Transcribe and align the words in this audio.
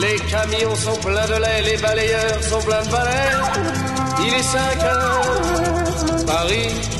Les 0.00 0.16
camions 0.30 0.74
sont 0.74 1.00
pleins 1.00 1.26
de 1.26 1.40
lait, 1.40 1.62
les 1.70 1.80
balayeurs 1.80 2.42
sont 2.42 2.60
pleins 2.60 2.82
de 2.82 2.90
balais. 2.90 3.32
Il 4.20 4.34
est 4.34 4.42
5 4.42 4.82
heures, 4.84 6.26
Paris 6.26 6.96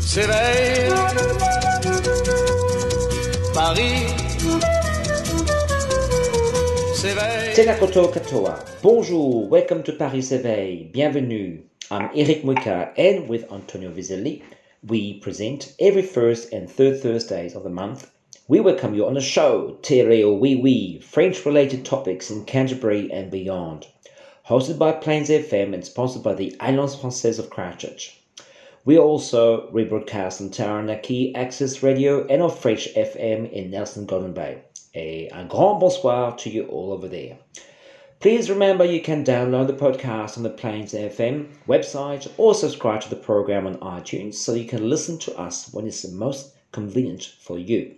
s'éveille. 0.00 0.90
Paris 3.54 4.06
s'éveille. 6.94 7.54
Tenakoto 7.54 8.08
Katoa. 8.08 8.58
Bonjour, 8.82 9.48
welcome 9.50 9.82
to 9.82 9.92
Paris 9.92 10.32
Éveil. 10.32 10.90
Bienvenue. 10.92 11.62
I'm 11.90 12.10
Eric 12.14 12.44
Muika 12.44 12.92
and 12.98 13.28
with 13.28 13.50
Antonio 13.52 13.90
Vizelli, 13.90 14.42
we 14.86 15.20
present 15.20 15.72
every 15.80 16.02
first 16.02 16.52
and 16.52 16.68
third 16.68 17.00
Thursdays 17.00 17.54
of 17.54 17.62
the 17.62 17.70
month. 17.70 18.10
We 18.48 18.60
welcome 18.60 18.94
you 18.94 19.04
on 19.08 19.14
the 19.14 19.20
show, 19.20 19.76
Terre 19.82 20.24
Oui 20.30 20.54
Oui, 20.54 21.00
French 21.00 21.44
related 21.44 21.84
topics 21.84 22.30
in 22.30 22.44
Canterbury 22.44 23.10
and 23.12 23.28
beyond. 23.28 23.88
Hosted 24.48 24.78
by 24.78 24.92
Plains 24.92 25.30
FM 25.30 25.74
and 25.74 25.84
sponsored 25.84 26.22
by 26.22 26.34
the 26.34 26.54
Alliance 26.60 26.94
Française 26.94 27.40
of 27.40 27.50
Christchurch. 27.50 28.20
We 28.84 28.96
also 28.96 29.68
rebroadcast 29.72 30.40
on 30.40 30.50
Taranaki 30.50 31.34
Access 31.34 31.82
Radio 31.82 32.24
and 32.28 32.40
on 32.40 32.52
French 32.52 32.88
FM 32.94 33.50
in 33.50 33.72
Nelson 33.72 34.06
Golden 34.06 34.32
Bay. 34.32 34.58
Et 34.94 35.28
un 35.32 35.48
grand 35.48 35.80
bonsoir 35.80 36.36
to 36.36 36.48
you 36.48 36.66
all 36.68 36.92
over 36.92 37.08
there. 37.08 37.38
Please 38.20 38.48
remember 38.48 38.84
you 38.84 39.00
can 39.00 39.24
download 39.24 39.66
the 39.66 39.72
podcast 39.72 40.36
on 40.36 40.44
the 40.44 40.50
Plains 40.50 40.94
FM 40.94 41.48
website 41.66 42.30
or 42.38 42.54
subscribe 42.54 43.00
to 43.00 43.10
the 43.10 43.16
program 43.16 43.66
on 43.66 43.76
iTunes 43.78 44.34
so 44.34 44.54
you 44.54 44.66
can 44.66 44.88
listen 44.88 45.18
to 45.18 45.36
us 45.36 45.68
when 45.72 45.84
it's 45.84 46.02
the 46.02 46.12
most 46.12 46.54
convenient 46.70 47.24
for 47.40 47.58
you. 47.58 47.96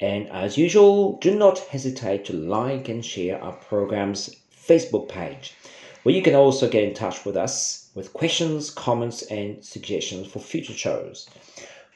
And 0.00 0.28
as 0.30 0.56
usual, 0.56 1.18
do 1.18 1.34
not 1.34 1.58
hesitate 1.58 2.24
to 2.26 2.32
like 2.32 2.88
and 2.88 3.04
share 3.04 3.42
our 3.42 3.52
program's 3.52 4.34
Facebook 4.54 5.08
page, 5.08 5.54
where 6.02 6.14
you 6.14 6.22
can 6.22 6.34
also 6.34 6.68
get 6.68 6.84
in 6.84 6.94
touch 6.94 7.24
with 7.26 7.36
us 7.36 7.90
with 7.94 8.12
questions, 8.12 8.70
comments, 8.70 9.22
and 9.22 9.62
suggestions 9.62 10.26
for 10.26 10.38
future 10.38 10.72
shows. 10.72 11.28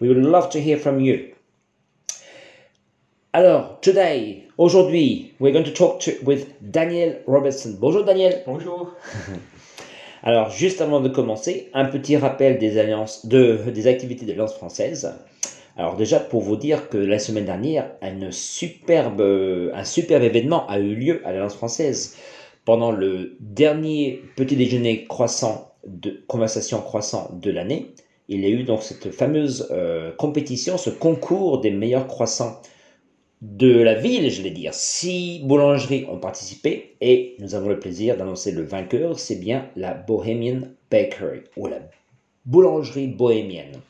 We 0.01 0.09
would 0.09 0.19
love 0.19 0.51
to 0.51 0.61
hear 0.61 0.77
from 0.77 1.01
you. 1.01 1.35
Alors, 3.33 3.81
today, 3.81 4.49
aujourd'hui, 4.59 5.35
we're 5.39 5.53
going 5.53 5.65
to 5.65 5.73
talk 5.73 6.01
to, 6.01 6.19
with 6.23 6.53
Daniel 6.71 7.21
Robertson. 7.27 7.77
Bonjour 7.81 8.05
Daniel. 8.05 8.43
Bonjour. 8.45 8.93
Alors, 10.23 10.51
juste 10.51 10.81
avant 10.81 11.01
de 11.01 11.09
commencer, 11.09 11.71
un 11.75 11.87
petit 11.87 12.17
rappel 12.17 12.59
des, 12.59 12.79
alliances, 12.79 13.27
de, 13.27 13.57
des 13.71 13.87
activités 13.87 14.25
de 14.25 14.33
l'Alliance 14.33 14.55
française. 14.55 15.15
Alors 15.77 15.97
déjà, 15.97 16.21
pour 16.21 16.43
vous 16.43 16.57
dire 16.57 16.89
que 16.89 16.99
la 16.99 17.19
semaine 17.19 17.47
dernière, 17.47 17.91
superbe, 18.31 19.21
un 19.75 19.85
superbe 19.85 20.23
événement 20.23 20.67
a 20.69 20.79
eu 20.79 20.95
lieu 20.95 21.21
à 21.25 21.33
l'Alliance 21.33 21.57
française 21.57 22.17
pendant 22.65 22.93
le 22.93 23.37
dernier 23.41 24.23
petit 24.37 24.57
déjeuner 24.57 25.05
croissant 25.05 25.73
de 25.87 26.23
conversation 26.29 26.81
croissant 26.81 27.31
de 27.41 27.51
l'année. 27.51 27.95
Il 28.29 28.41
y 28.41 28.47
a 28.47 28.49
eu 28.49 28.63
donc 28.63 28.83
cette 28.83 29.11
fameuse 29.11 29.69
euh, 29.71 30.13
compétition, 30.13 30.79
ce 30.79 30.91
concours 30.91 31.61
des 31.61 31.71
meilleurs 31.71 32.07
croissants 32.07 32.63
de 33.43 33.83
la 33.83 33.95
ville, 33.95 34.31
je 34.31 34.41
vais 34.41 34.51
dire. 34.51 34.73
Six 34.73 35.43
boulangeries 35.45 36.07
ont 36.11 36.19
participé 36.19 36.97
et 37.03 37.37
nous 37.41 37.55
avons 37.55 37.69
le 37.69 37.79
plaisir 37.79 38.17
d'annoncer 38.17 38.53
le 38.53 38.63
vainqueur, 38.63 39.19
c'est 39.19 39.37
bien 39.39 39.69
la 39.77 39.93
Bohemian 39.93 40.63
Bakery 40.91 41.41
ou 41.57 41.67
la 41.67 41.81
boulangerie 42.47 43.09
bohémienne. 43.09 43.81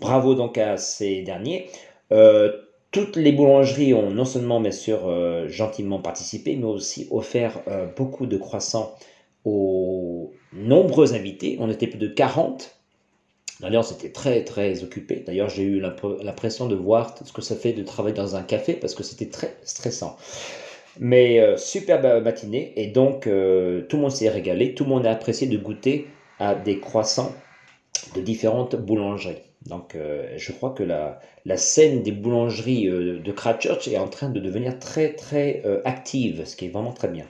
Bravo 0.00 0.34
donc 0.34 0.58
à 0.58 0.76
ces 0.76 1.22
derniers. 1.22 1.70
Euh, 2.12 2.52
toutes 2.90 3.16
les 3.16 3.32
boulangeries 3.32 3.94
ont 3.94 4.10
non 4.10 4.24
seulement 4.24 4.60
bien 4.60 4.70
sûr 4.70 5.08
euh, 5.08 5.48
gentiment 5.48 6.00
participé, 6.00 6.56
mais 6.56 6.64
aussi 6.64 7.08
offert 7.10 7.60
euh, 7.68 7.86
beaucoup 7.96 8.26
de 8.26 8.36
croissants 8.36 8.94
aux 9.44 10.32
nombreux 10.52 11.14
invités. 11.14 11.56
On 11.60 11.70
était 11.70 11.86
plus 11.86 11.98
de 11.98 12.08
40 12.08 12.72
D'ailleurs, 13.60 13.86
c'était 13.86 14.10
très 14.10 14.44
très 14.44 14.84
occupé. 14.84 15.24
D'ailleurs, 15.26 15.48
j'ai 15.48 15.62
eu 15.62 15.80
l'impression 15.80 16.66
de 16.66 16.74
voir 16.74 17.14
ce 17.24 17.32
que 17.32 17.40
ça 17.40 17.56
fait 17.56 17.72
de 17.72 17.82
travailler 17.82 18.14
dans 18.14 18.36
un 18.36 18.42
café 18.42 18.74
parce 18.74 18.94
que 18.94 19.02
c'était 19.02 19.30
très 19.30 19.56
stressant. 19.62 20.18
Mais 21.00 21.56
superbe 21.56 22.22
matinée 22.22 22.74
et 22.76 22.88
donc 22.88 23.22
tout 23.22 23.28
le 23.28 23.96
monde 23.96 24.10
s'est 24.10 24.28
régalé, 24.28 24.74
tout 24.74 24.84
le 24.84 24.90
monde 24.90 25.06
a 25.06 25.10
apprécié 25.10 25.46
de 25.46 25.56
goûter 25.56 26.06
à 26.38 26.54
des 26.54 26.80
croissants 26.80 27.32
de 28.14 28.20
différentes 28.20 28.76
boulangeries. 28.76 29.45
Donc 29.66 29.94
euh, 29.94 30.32
je 30.36 30.52
crois 30.52 30.70
que 30.70 30.82
la, 30.82 31.20
la 31.44 31.56
scène 31.56 32.02
des 32.02 32.12
boulangeries 32.12 32.86
de 32.86 33.32
Christchurch 33.32 33.88
est 33.88 33.98
en 33.98 34.08
train 34.08 34.28
de 34.28 34.40
devenir 34.40 34.78
très 34.78 35.14
très 35.14 35.62
active, 35.84 36.44
ce 36.44 36.56
qui 36.56 36.66
est 36.66 36.70
vraiment 36.70 36.92
très 36.92 37.08
bien. 37.08 37.26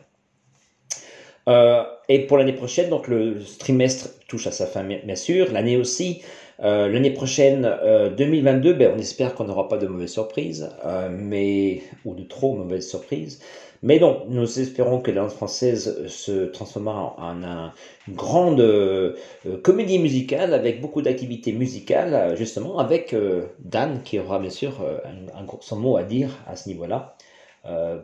Euh, 1.48 1.84
et 2.08 2.26
pour 2.26 2.38
l'année 2.38 2.52
prochaine, 2.52 2.90
donc 2.90 3.08
le 3.08 3.38
trimestre 3.58 4.08
touche 4.28 4.46
à 4.46 4.50
sa 4.50 4.66
fin, 4.66 4.82
bien 4.82 5.16
sûr. 5.16 5.52
L'année 5.52 5.76
aussi, 5.76 6.22
euh, 6.62 6.88
l'année 6.88 7.10
prochaine, 7.10 7.64
euh, 7.64 8.10
2022, 8.10 8.72
ben, 8.74 8.92
on 8.96 8.98
espère 8.98 9.34
qu'on 9.34 9.44
n'aura 9.44 9.68
pas 9.68 9.76
de 9.76 9.86
mauvaises 9.86 10.12
surprises, 10.12 10.70
euh, 10.84 11.08
mais 11.10 11.82
ou 12.04 12.14
de 12.14 12.24
trop 12.24 12.54
mauvaises 12.54 12.88
surprises. 12.88 13.40
Mais 13.82 13.98
non, 13.98 14.24
nous 14.28 14.60
espérons 14.60 15.00
que 15.00 15.10
la 15.10 15.22
langue 15.22 15.30
française 15.30 16.06
se 16.08 16.46
transformera 16.46 17.14
en, 17.18 17.42
un, 17.42 17.72
une 18.08 18.14
grande 18.14 18.60
euh, 18.60 19.16
comédie 19.62 19.98
musicale 19.98 20.54
avec 20.54 20.80
beaucoup 20.80 21.02
d'activités 21.02 21.52
musicales, 21.52 22.36
justement, 22.36 22.78
avec 22.78 23.14
Dan 23.58 24.02
qui 24.02 24.18
aura 24.18 24.38
bien 24.38 24.50
sûr 24.50 24.80
un, 25.04 25.40
un, 25.40 25.46
son 25.60 25.76
mot 25.76 25.96
à 25.96 26.02
dire 26.02 26.30
à 26.46 26.56
ce 26.56 26.68
niveau-là, 26.68 27.16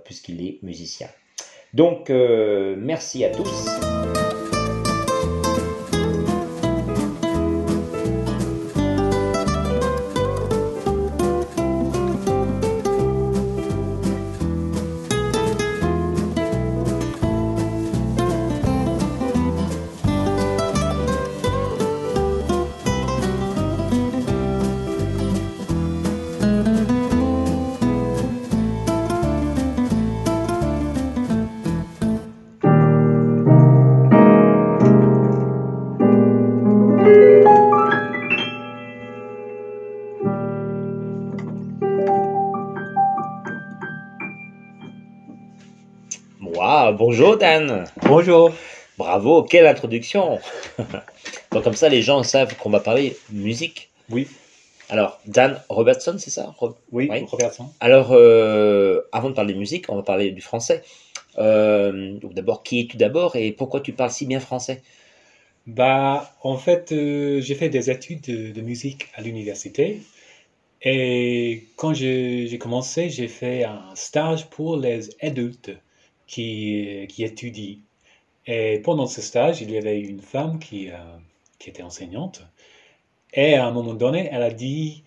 puisqu'il 0.05 0.45
est 0.45 0.59
musicien. 0.63 1.09
Donc, 1.75 2.11
euh, 2.11 2.75
merci 2.79 3.25
à 3.25 3.31
tous. 3.31 3.92
Bonjour 47.05 47.37
Dan. 47.37 47.85
Bonjour. 48.07 48.53
Bravo, 48.97 49.43
quelle 49.43 49.67
introduction. 49.67 50.39
Donc 51.51 51.65
comme 51.65 51.75
ça, 51.75 51.89
les 51.89 52.01
gens 52.01 52.23
savent 52.23 52.57
qu'on 52.57 52.71
va 52.71 52.79
parler 52.79 53.17
musique. 53.33 53.91
Oui. 54.09 54.29
Alors, 54.89 55.19
Dan 55.27 55.61
Robertson, 55.69 56.15
c'est 56.19 56.31
ça? 56.31 56.55
Oui, 56.93 57.11
Robertson. 57.29 57.67
Alors, 57.81 58.11
euh, 58.13 59.01
avant 59.11 59.31
de 59.31 59.35
parler 59.35 59.55
musique, 59.55 59.87
on 59.89 59.97
va 59.97 60.05
parler 60.05 60.31
du 60.31 60.41
français. 60.41 60.85
Euh, 61.39 62.19
d'abord, 62.23 62.63
qui 62.63 62.79
es-tu 62.79 62.97
d'abord 62.99 63.35
et 63.35 63.51
pourquoi 63.51 63.81
tu 63.81 63.93
parles 63.93 64.13
si 64.13 64.25
bien 64.25 64.39
français? 64.39 64.81
Bah, 65.67 66.33
en 66.45 66.57
fait, 66.57 66.93
euh, 66.93 67.41
j'ai 67.41 67.57
fait 67.57 67.69
des 67.69 67.91
études 67.91 68.21
de, 68.21 68.53
de 68.53 68.61
musique 68.61 69.09
à 69.17 69.23
l'université. 69.23 70.03
Et 70.83 71.65
quand 71.75 71.95
j'ai 71.95 72.59
commencé, 72.61 73.11
j'ai 73.11 73.27
fait 73.27 73.65
un 73.65 73.91
stage 73.97 74.49
pour 74.51 74.77
les 74.77 75.11
adultes 75.21 75.73
qui, 76.27 77.07
qui 77.09 77.25
étudie. 77.25 77.83
Et 78.47 78.81
pendant 78.81 79.07
ce 79.07 79.23
stage, 79.23 79.61
il 79.63 79.71
y 79.71 79.79
avait 79.79 80.01
une 80.01 80.21
femme 80.21 80.59
qui, 80.59 80.91
euh, 80.91 80.97
qui 81.59 81.71
était 81.71 81.83
enseignante. 81.83 82.43
Et 83.35 83.55
à 83.55 83.67
un 83.67 83.73
moment 83.73 83.95
donné, 83.95 84.29
elle 84.33 84.43
a 84.43 84.51
dit 84.53 85.05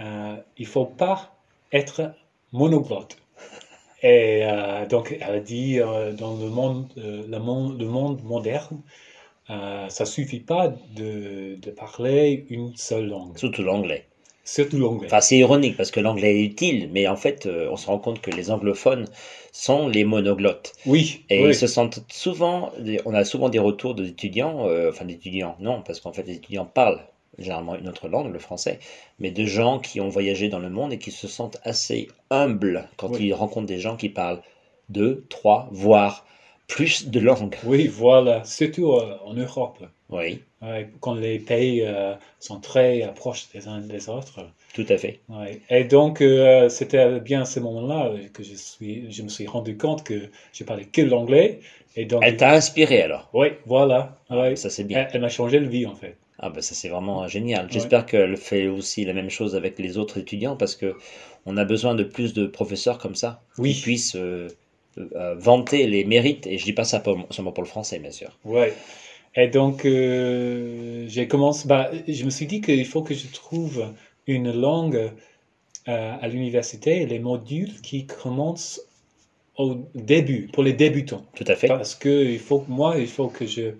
euh, 0.00 0.36
il 0.58 0.66
faut 0.66 0.86
pas 0.86 1.36
être 1.72 2.14
monoglotte. 2.52 3.18
Et 4.02 4.42
euh, 4.44 4.86
donc, 4.86 5.16
elle 5.20 5.34
a 5.36 5.40
dit, 5.40 5.78
dans 5.78 6.36
le 6.36 6.48
monde, 6.50 6.92
le 6.96 7.38
monde, 7.38 7.78
le 7.80 7.86
monde 7.88 8.22
moderne, 8.24 8.80
ça 9.48 10.06
suffit 10.06 10.40
pas 10.40 10.68
de, 10.94 11.56
de 11.60 11.70
parler 11.70 12.46
une 12.50 12.76
seule 12.76 13.08
langue, 13.08 13.36
Surtout 13.36 13.62
l'anglais. 13.62 14.06
surtout 14.44 14.78
l'anglais. 14.78 15.08
Enfin, 15.08 15.20
c'est 15.20 15.38
ironique 15.38 15.76
parce 15.76 15.90
que 15.90 16.00
l'anglais 16.00 16.36
est 16.40 16.44
utile, 16.44 16.88
mais 16.92 17.06
en 17.08 17.16
fait, 17.16 17.46
on 17.46 17.76
se 17.76 17.86
rend 17.86 17.98
compte 17.98 18.20
que 18.20 18.30
les 18.30 18.50
anglophones 18.50 19.06
sont 19.52 19.88
les 19.88 20.04
monoglottes. 20.04 20.72
oui, 20.84 21.26
Et 21.30 21.46
oui. 21.46 21.50
ils 21.50 21.54
se 21.54 21.66
sentent 21.66 22.00
souvent, 22.12 22.72
on 23.06 23.14
a 23.14 23.24
souvent 23.24 23.48
des 23.48 23.58
retours 23.58 23.94
d'étudiants, 23.94 24.66
euh, 24.68 24.90
enfin 24.90 25.04
d'étudiants, 25.04 25.56
non, 25.60 25.82
parce 25.82 26.00
qu'en 26.00 26.12
fait 26.12 26.24
les 26.24 26.34
étudiants 26.36 26.66
parlent 26.66 27.00
généralement 27.38 27.76
une 27.76 27.88
autre 27.88 28.08
langue, 28.08 28.32
le 28.32 28.38
français, 28.38 28.80
mais 29.18 29.30
de 29.30 29.46
gens 29.46 29.78
qui 29.78 30.00
ont 30.00 30.08
voyagé 30.08 30.48
dans 30.48 30.58
le 30.58 30.68
monde 30.70 30.92
et 30.92 30.98
qui 30.98 31.10
se 31.12 31.28
sentent 31.28 31.58
assez 31.62 32.08
humbles 32.30 32.88
quand 32.96 33.10
Oui. 33.10 33.26
ils 33.26 33.32
rencontrent 33.32 33.66
des 33.66 33.78
gens 33.78 33.96
qui 33.96 34.08
parlent 34.08 34.42
deux, 34.88 35.24
trois, 35.30 35.68
voire 35.72 36.26
plus 36.74 37.08
de 37.08 37.20
langues. 37.20 37.56
Oui, 37.64 37.86
voilà, 37.88 38.44
surtout 38.44 38.92
euh, 38.92 39.16
en 39.24 39.34
Europe. 39.34 39.78
Oui, 40.08 40.42
Ouais, 40.62 40.90
quand 41.00 41.14
les 41.14 41.38
pays 41.38 41.80
euh, 41.82 42.14
sont 42.38 42.60
très 42.60 43.10
proches 43.16 43.48
des 43.54 43.66
uns 43.66 43.80
des 43.80 44.10
autres. 44.10 44.40
tout 44.74 44.84
à 44.90 44.98
fait. 44.98 45.20
Ouais. 45.30 45.60
Et 45.70 45.84
donc, 45.84 46.20
euh, 46.20 46.68
c'était 46.68 47.18
bien 47.20 47.42
à 47.42 47.44
ce 47.46 47.60
moment-là 47.60 48.12
que 48.34 48.42
je, 48.42 48.54
suis, 48.54 49.10
je 49.10 49.22
me 49.22 49.28
suis 49.30 49.46
rendu 49.46 49.78
compte 49.78 50.04
que 50.04 50.28
je 50.52 50.64
parlais 50.64 50.84
que 50.84 51.00
l'anglais. 51.00 51.60
Et 51.96 52.04
donc, 52.04 52.22
Elle 52.24 52.36
t'a 52.36 52.52
inspiré 52.52 53.00
alors? 53.02 53.30
oui, 53.32 53.48
voilà. 53.64 54.18
Ah, 54.28 54.38
ouais. 54.38 54.56
Ça 54.56 54.68
c'est 54.68 54.84
bien. 54.84 54.98
Elle, 55.00 55.08
elle 55.14 55.20
m'a 55.22 55.28
changé 55.30 55.58
la 55.60 55.66
vie, 55.66 55.86
en 55.86 55.94
fait. 55.94 56.16
Ah 56.42 56.48
ben 56.50 56.62
ça 56.62 56.74
c'est 56.74 56.88
vraiment 56.88 57.26
génial. 57.28 57.68
J'espère 57.70 58.04
qu'elle 58.06 58.36
fait 58.36 58.66
aussi 58.66 59.04
la 59.04 59.12
même 59.12 59.28
chose 59.30 59.54
avec 59.56 59.78
les 59.78 59.98
autres 59.98 60.18
étudiants 60.18 60.56
parce 60.56 60.74
que 60.76 60.96
on 61.46 61.56
a 61.58 61.64
besoin 61.64 61.94
de 61.94 62.04
plus 62.04 62.32
de 62.34 62.46
professeurs 62.46 62.98
comme 62.98 63.14
ça 63.14 63.42
Oui. 63.58 63.74
qui 63.74 63.82
puissent 63.82 64.16
euh, 64.16 64.48
vanter 65.36 65.86
les 65.86 66.04
mérites. 66.04 66.46
Et 66.46 66.58
je 66.58 66.64
dis 66.64 66.72
pas 66.72 66.84
ça 66.84 67.00
pour- 67.00 67.26
seulement 67.30 67.52
pour 67.52 67.62
le 67.64 67.68
français, 67.68 67.98
bien 67.98 68.10
sûr. 68.10 68.38
Ouais. 68.44 68.72
Et 69.36 69.48
donc, 69.48 69.84
euh, 69.84 71.04
j'ai 71.08 71.28
commencé, 71.28 71.68
bah, 71.68 71.90
je 72.08 72.24
me 72.24 72.30
suis 72.30 72.46
dit 72.46 72.60
qu'il 72.60 72.84
faut 72.86 73.02
que 73.02 73.14
je 73.14 73.28
trouve 73.28 73.94
une 74.26 74.52
langue 74.52 75.12
euh, 75.88 76.16
à 76.20 76.28
l'université, 76.28 77.06
les 77.06 77.18
modules 77.18 77.80
qui 77.82 78.06
commencent 78.06 78.82
au 79.56 79.76
début, 79.94 80.48
pour 80.52 80.62
les 80.62 80.72
débutants. 80.72 81.24
Tout 81.34 81.44
à 81.46 81.56
fait. 81.56 81.68
Parce 81.68 81.94
que 81.94 82.24
il 82.24 82.38
faut, 82.40 82.60
que- 82.60 82.70
moi, 82.70 82.96
il 82.98 83.08
faut 83.08 83.28
que 83.28 83.46
je 83.46 83.72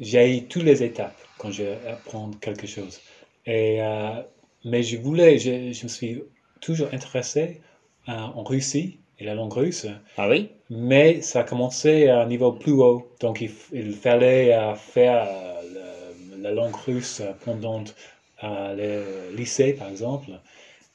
j'aille 0.00 0.46
toutes 0.48 0.64
les 0.64 0.82
étapes 0.82 1.16
quand 1.38 1.50
je 1.50 1.64
apprends 1.88 2.30
quelque 2.40 2.66
chose. 2.66 3.00
Et, 3.46 3.82
euh, 3.82 4.22
mais 4.64 4.82
je 4.82 4.96
voulais, 4.96 5.38
je, 5.38 5.72
je 5.72 5.82
me 5.84 5.88
suis 5.88 6.22
toujours 6.60 6.88
intéressé 6.92 7.60
euh, 8.08 8.12
en 8.12 8.42
Russie 8.44 9.00
et 9.18 9.24
la 9.24 9.34
langue 9.34 9.52
russe. 9.52 9.86
Ah 10.16 10.28
oui? 10.28 10.50
Mais 10.70 11.20
ça 11.22 11.40
a 11.40 11.44
commencé 11.44 12.08
à 12.08 12.20
un 12.20 12.26
niveau 12.26 12.52
plus 12.52 12.72
haut. 12.72 13.08
Donc, 13.20 13.40
il, 13.40 13.50
il 13.72 13.92
fallait 13.94 14.52
euh, 14.54 14.74
faire 14.74 15.26
euh, 15.28 16.12
la 16.38 16.50
langue 16.52 16.74
russe 16.74 17.22
pendant 17.44 17.84
euh, 18.44 18.74
le 19.30 19.36
lycée, 19.36 19.72
par 19.74 19.88
exemple. 19.88 20.30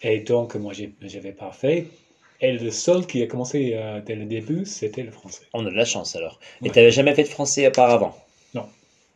Et 0.02 0.20
donc, 0.20 0.56
moi, 0.56 0.74
j'avais 1.02 1.32
pas 1.32 1.52
fait. 1.52 1.88
Et 2.42 2.52
le 2.52 2.70
seul 2.72 3.08
qui 3.08 3.24
a 3.24 3.28
commencé 3.28 3.72
euh, 3.74 4.00
dès 4.02 4.16
le 4.16 4.26
début, 4.26 4.66
c'était 4.66 5.04
le 5.04 5.12
français. 5.12 5.44
On 5.54 5.66
a 5.66 5.70
de 5.72 5.76
la 5.76 5.86
chance 5.86 6.16
alors. 6.16 6.40
Et 6.62 6.66
Ouais. 6.66 6.72
tu 6.72 6.80
n'avais 6.80 6.92
jamais 6.92 7.16
fait 7.16 7.24
de 7.24 7.30
français 7.30 7.68
auparavant? 7.68 8.16
Non. 8.54 8.68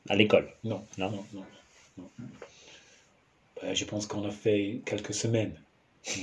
À 0.10 0.16
l'école? 0.16 0.48
Non, 0.64 0.82
Non? 0.98 1.12
non, 1.12 1.24
non. 1.34 1.44
non. 1.98 2.06
Ben, 3.62 3.76
je 3.76 3.86
pense 3.86 4.08
qu'on 4.08 4.26
a 4.28 4.32
fait 4.32 4.82
quelques 4.86 5.14
semaines. 5.14 5.54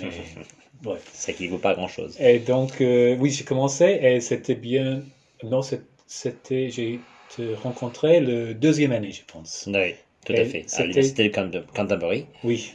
Mais, 0.00 0.08
ouais. 0.90 0.98
Ça 1.12 1.32
qui 1.32 1.46
vaut 1.48 1.58
pas 1.58 1.74
grand-chose. 1.74 2.16
Et 2.20 2.38
donc, 2.38 2.80
euh, 2.80 3.16
oui, 3.18 3.30
j'ai 3.30 3.44
commencé 3.44 3.84
et 3.84 4.20
c'était 4.20 4.54
bien. 4.54 5.02
Non, 5.42 5.60
c'était. 5.62 6.70
J'ai 6.70 7.00
rencontré 7.62 8.20
le 8.20 8.54
deuxième 8.54 8.92
année, 8.92 9.12
je 9.12 9.22
pense. 9.30 9.64
Oui, 9.66 9.94
tout 10.24 10.32
à 10.32 10.44
fait. 10.44 10.64
À 10.64 10.68
c'était- 10.68 10.82
l'université 10.84 11.28
de 11.28 11.34
Canter- 11.34 11.62
Canterbury. 11.74 12.26
Oui. 12.44 12.72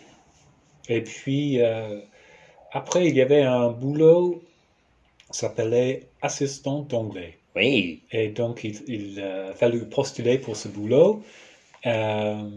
Et 0.90 1.02
puis, 1.02 1.60
euh, 1.62 2.00
après, 2.72 3.08
il 3.08 3.16
y 3.16 3.22
avait 3.22 3.42
un 3.42 3.70
boulot, 3.70 4.44
s'appelait 5.32 6.08
assistant 6.22 6.82
d'anglais. 6.82 7.38
Oui, 7.56 8.02
Et 8.12 8.30
donc, 8.30 8.64
il, 8.64 8.82
il 8.88 9.22
a 9.22 9.54
fallu 9.54 9.86
postuler 9.86 10.38
pour 10.40 10.56
ce 10.58 10.68
boulot. 10.68 11.24
Euh, 11.86 12.50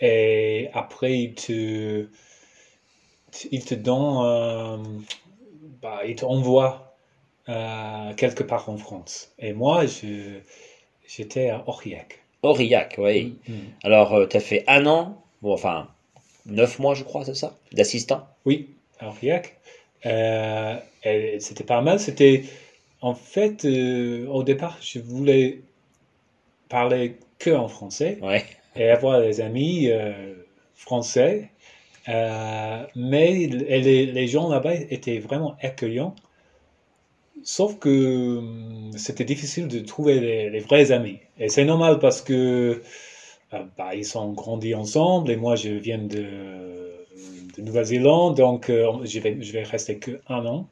et 0.00 0.68
après, 0.74 1.18
il 1.18 1.34
te, 1.34 2.06
il 3.50 3.64
te 3.64 3.74
donne, 3.74 4.18
euh, 4.22 4.76
bah, 5.82 6.00
il 6.06 6.16
te 6.16 6.24
envoie 6.24 6.96
euh, 7.48 8.12
quelque 8.14 8.42
part 8.42 8.68
en 8.68 8.76
France. 8.76 9.32
Et 9.38 9.52
moi, 9.52 9.86
je, 9.86 10.40
j'étais 11.06 11.50
à 11.50 11.64
Aurillac. 11.66 12.20
Aurillac, 12.42 12.96
oui. 12.98 13.36
Mm. 13.48 13.54
Alors, 13.82 14.28
tu 14.28 14.36
as 14.36 14.40
fait 14.40 14.64
un 14.66 14.86
an, 14.86 15.22
bon, 15.42 15.52
enfin, 15.52 15.88
neuf 16.46 16.78
mois, 16.78 16.94
je 16.94 17.04
crois, 17.04 17.24
c'est 17.24 17.34
ça, 17.34 17.56
d'assistant? 17.72 18.26
Oui, 18.44 18.70
à 18.98 19.08
Aurillac. 19.08 19.56
Euh, 20.06 20.76
et 21.04 21.38
c'était 21.40 21.64
pas 21.64 21.80
mal. 21.80 21.98
C'était, 21.98 22.44
en 23.00 23.14
fait, 23.14 23.64
euh, 23.64 24.26
au 24.28 24.42
départ, 24.42 24.78
je 24.80 24.98
voulais 24.98 25.60
parler 26.68 27.16
que 27.38 27.50
en 27.50 27.68
français. 27.68 28.18
Ouais. 28.22 28.44
et 28.76 28.90
avoir 28.90 29.20
des 29.20 29.40
amis 29.40 29.88
euh, 29.88 30.34
français. 30.74 31.50
Euh, 32.08 32.84
mais 32.96 33.46
les, 33.46 34.06
les 34.06 34.26
gens 34.28 34.48
là-bas 34.48 34.74
étaient 34.74 35.18
vraiment 35.18 35.56
accueillants. 35.60 36.14
Sauf 37.42 37.78
que 37.78 38.38
hum, 38.38 38.90
c'était 38.96 39.24
difficile 39.24 39.68
de 39.68 39.80
trouver 39.80 40.20
les, 40.20 40.50
les 40.50 40.60
vrais 40.60 40.90
amis. 40.92 41.18
Et 41.38 41.48
c'est 41.48 41.64
normal 41.64 41.98
parce 41.98 42.22
que 42.22 42.82
euh, 43.54 43.62
bah, 43.78 43.94
ils 43.94 44.04
sont 44.04 44.32
grandis 44.32 44.74
ensemble 44.74 45.30
et 45.30 45.36
moi 45.36 45.56
je 45.56 45.70
viens 45.70 45.98
de, 45.98 46.26
de 47.56 47.62
Nouvelle-Zélande, 47.62 48.36
donc 48.36 48.70
euh, 48.70 49.04
je 49.04 49.20
vais, 49.20 49.38
je 49.40 49.52
vais 49.52 49.62
rester 49.64 49.98
que 49.98 50.20
un 50.28 50.44
an. 50.46 50.68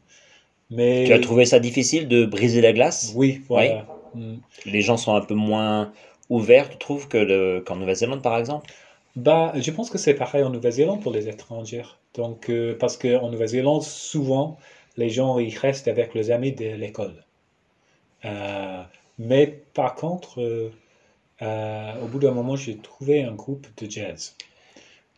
Mais 0.71 1.05
Tu 1.07 1.13
as 1.13 1.19
trouvé 1.19 1.45
ça 1.45 1.59
difficile 1.61 2.09
de 2.09 2.25
briser 2.25 2.61
la 2.61 2.73
glace? 2.73 3.13
oui, 3.17 3.43
voilà. 3.49 3.87
Hum. 4.15 4.41
Les 4.67 4.81
gens 4.81 4.97
sont 4.97 5.15
un 5.15 5.21
peu 5.21 5.35
moins 5.35 5.93
ouverts, 6.31 6.71
tu 6.71 6.79
trouves, 6.79 7.09
qu'en 7.09 7.77
Nouvelle-Zélande, 7.77 8.23
par 8.23 8.39
exemple? 8.39 8.71
Bah, 9.17 9.53
je 9.57 9.71
pense 9.71 9.91
que 9.91 9.99
c'est 9.99 10.15
pareil 10.15 10.43
en 10.43 10.51
Nouvelle-Zélande 10.51 11.03
pour 11.03 11.13
les 11.13 11.29
étrangers. 11.29 11.85
Donc, 12.15 12.51
euh, 12.51 12.77
parce 12.79 12.97
qu'en 12.97 13.31
Nouvelle-Zélande, 13.31 13.83
souvent, 13.83 14.59
les 14.97 15.09
gens 15.11 15.39
ils 15.39 15.57
restent 15.57 15.89
avec 15.89 16.15
les 16.15 16.31
amis 16.31 16.53
de 16.53 16.67
l'école. 16.75 17.25
Euh, 18.25 18.83
mais 19.19 19.47
par 19.75 19.95
contre, 19.95 20.41
euh, 20.41 20.73
euh, 21.43 22.05
au 22.05 22.07
bout 22.09 22.19
d'un 22.19 22.33
moment, 22.33 22.57
j'ai 22.57 22.77
trouvé 22.79 23.23
un 23.23 23.33
groupe 23.35 23.67
de 23.79 23.91
jazz. 23.91 24.37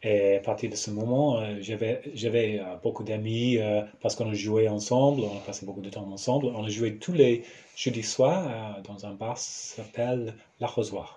Et 0.03 0.37
à 0.37 0.41
partir 0.41 0.71
de 0.71 0.77
ce 0.77 0.91
moment, 0.91 1.43
j'avais, 1.61 2.03
j'avais 2.15 2.61
beaucoup 2.83 3.03
d'amis 3.05 3.59
parce 4.01 4.15
qu'on 4.15 4.33
joué 4.35 4.69
ensemble, 4.69 5.23
on 5.23 5.37
a 5.39 5.41
passé 5.41 5.67
beaucoup 5.67 5.81
de 5.81 5.91
temps 5.91 6.07
ensemble. 6.13 6.47
On 6.55 6.69
joué 6.69 6.97
tous 6.97 7.13
les 7.13 7.45
jeudis 7.77 8.03
soirs 8.05 8.81
dans 8.85 9.07
un 9.07 9.13
bar 9.15 9.35
qui 9.37 9.43
s'appelle 9.43 10.35
L'Arrosoir, 10.61 11.16